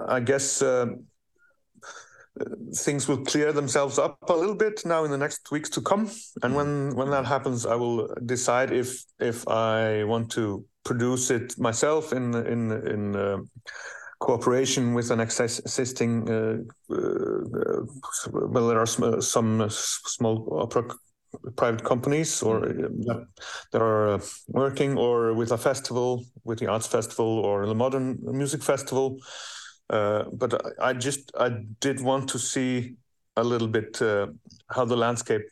I 0.08 0.20
guess 0.20 0.64
things 2.74 3.08
will 3.08 3.24
clear 3.26 3.52
themselves 3.52 4.00
up 4.00 4.18
a 4.30 4.34
little 4.34 4.56
bit 4.56 4.86
now 4.86 5.04
in 5.04 5.12
the 5.12 5.18
next 5.18 5.52
weeks 5.52 5.70
to 5.72 5.82
come. 5.82 6.10
And 6.44 6.56
when 6.56 6.96
when 6.96 7.10
that 7.10 7.26
happens, 7.26 7.66
I 7.66 7.76
will 7.76 8.08
decide 8.26 8.72
if 8.72 9.04
if 9.20 9.48
I 9.48 10.04
want 10.04 10.32
to 10.32 10.66
produce 10.84 11.30
it 11.30 11.58
myself 11.58 12.14
in 12.14 12.34
in 12.36 12.72
in 12.88 13.50
cooperation 14.22 14.94
with 14.94 15.12
an 15.12 15.20
existing, 15.20 16.30
uh, 16.30 16.58
uh, 16.94 17.82
well, 18.32 18.68
there 18.68 18.80
are 18.80 18.86
some 18.86 19.70
small 19.70 20.62
private 21.56 21.84
companies 21.84 22.42
or 22.42 22.62
mm-hmm. 22.62 23.10
uh, 23.10 23.24
that 23.72 23.82
are 23.82 24.20
working, 24.48 24.98
or 24.98 25.34
with 25.34 25.52
a 25.52 25.58
festival, 25.58 26.26
with 26.44 26.60
the 26.60 26.68
arts 26.68 26.88
festival 26.88 27.40
or 27.40 27.66
the 27.66 27.76
modern 27.76 28.20
music 28.22 28.64
festival. 28.64 29.18
but 29.90 30.52
I 30.80 30.94
just 30.94 31.32
I 31.40 31.50
did 31.80 32.02
want 32.02 32.30
to 32.30 32.40
see 32.40 32.96
a 33.38 33.44
little 33.44 33.68
bit 33.68 34.00
how 34.70 34.86
the 34.86 34.98
landscape 34.98 35.44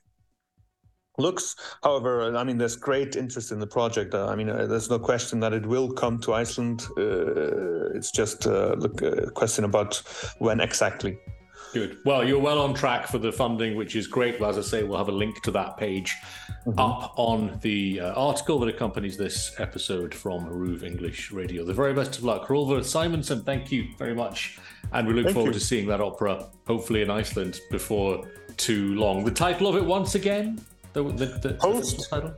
looks. 1.19 1.55
However, 1.83 2.35
I 2.35 2.43
mean, 2.43 2.57
there's 2.57 2.75
great 2.75 3.15
interest 3.15 3.51
in 3.51 3.59
the 3.59 3.67
project. 3.67 4.13
Uh, 4.13 4.27
I 4.27 4.35
mean, 4.35 4.49
uh, 4.49 4.65
there's 4.65 4.89
no 4.89 4.97
question 4.97 5.39
that 5.41 5.53
it 5.53 5.65
will 5.65 5.91
come 5.91 6.19
to 6.21 6.33
Iceland. 6.33 6.87
Uh, 6.97 7.91
it's 7.93 8.11
just 8.11 8.47
uh, 8.47 8.75
a 8.77 9.31
question 9.31 9.65
about 9.65 10.01
when 10.39 10.59
exactly. 10.61 11.19
Good. 11.71 11.99
Well, 12.03 12.27
you're 12.27 12.39
well 12.39 12.59
on 12.59 12.73
track 12.73 13.07
for 13.07 13.19
the 13.19 13.31
funding, 13.31 13.75
which 13.75 13.95
is 13.95 14.07
great. 14.07 14.39
Well, 14.39 14.49
as 14.49 14.57
I 14.57 14.61
say, 14.61 14.83
we'll 14.83 14.97
have 14.97 15.09
a 15.09 15.13
link 15.13 15.41
to 15.43 15.51
that 15.51 15.77
page 15.77 16.15
mm-hmm. 16.65 16.79
up 16.79 17.13
on 17.15 17.59
the 17.61 17.99
uh, 17.99 18.13
article 18.13 18.59
that 18.59 18.69
accompanies 18.69 19.17
this 19.17 19.53
episode 19.59 20.13
from 20.13 20.45
RÚV 20.47 20.83
English 20.83 21.31
Radio. 21.31 21.63
The 21.63 21.73
very 21.73 21.93
best 21.93 22.17
of 22.17 22.23
luck. 22.23 22.47
Hrólfur 22.47 22.79
Sæmundsson, 22.79 23.45
thank 23.45 23.71
you 23.71 23.87
very 23.99 24.15
much. 24.15 24.57
And 24.93 25.07
we 25.07 25.13
look 25.13 25.25
thank 25.25 25.35
forward 25.35 25.53
you. 25.53 25.59
to 25.59 25.65
seeing 25.65 25.85
that 25.87 26.01
opera, 26.01 26.47
hopefully 26.65 27.03
in 27.03 27.11
Iceland, 27.11 27.61
before 27.69 28.25
too 28.57 28.95
long. 28.95 29.23
The 29.23 29.31
title 29.31 29.67
of 29.67 29.75
it, 29.75 29.85
once 29.85 30.15
again? 30.15 30.59
The, 30.93 31.03
the, 31.03 31.25
the 31.25 31.53
post 31.53 32.09
title. 32.09 32.33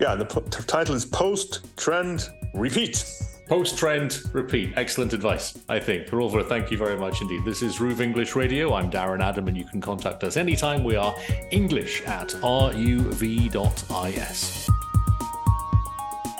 Yeah, 0.00 0.16
the 0.16 0.24
po- 0.24 0.40
title 0.40 0.94
is 0.96 1.04
Post 1.04 1.76
Trend 1.76 2.28
Repeat. 2.54 3.04
Post 3.48 3.78
trend 3.78 4.20
repeat. 4.34 4.74
Excellent 4.76 5.14
advice, 5.14 5.58
I 5.70 5.80
think. 5.80 6.08
Hrólfur, 6.08 6.46
thank 6.46 6.70
you 6.70 6.76
very 6.76 6.98
much 6.98 7.22
indeed. 7.22 7.46
This 7.46 7.62
is 7.62 7.78
RÚV 7.78 8.00
English 8.00 8.36
Radio. 8.36 8.74
I'm 8.74 8.90
Darren 8.90 9.22
Adam, 9.22 9.48
and 9.48 9.56
you 9.56 9.64
can 9.64 9.80
contact 9.80 10.22
us 10.22 10.36
anytime. 10.36 10.84
We 10.84 10.96
are 10.96 11.14
English 11.50 12.02
at 12.02 12.28
ruv.is. 12.42 13.54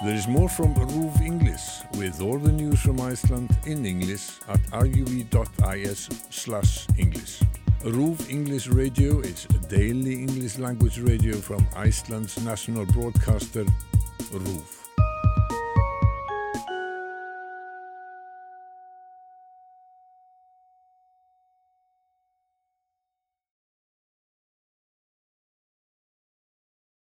There 0.05 0.15
is 0.15 0.29
more 0.29 0.51
from 0.51 0.75
RÚV 0.75 1.21
English 1.23 1.81
with 1.95 2.21
all 2.21 2.39
the 2.39 2.53
news 2.53 2.81
from 2.81 3.01
Iceland 3.01 3.57
in 3.65 3.87
English 3.87 4.29
at 4.47 4.61
ruv.is 4.71 6.11
slash 6.29 6.87
English. 6.99 7.41
RÚV 7.85 8.29
English 8.29 8.69
Radio 8.69 9.21
is 9.21 9.47
daily 9.71 10.13
English 10.13 10.59
language 10.59 10.99
radio 10.99 11.37
from 11.37 11.67
Iceland's 11.75 12.39
national 12.45 12.85
broadcaster, 12.85 13.65
RÚV. 14.31 14.88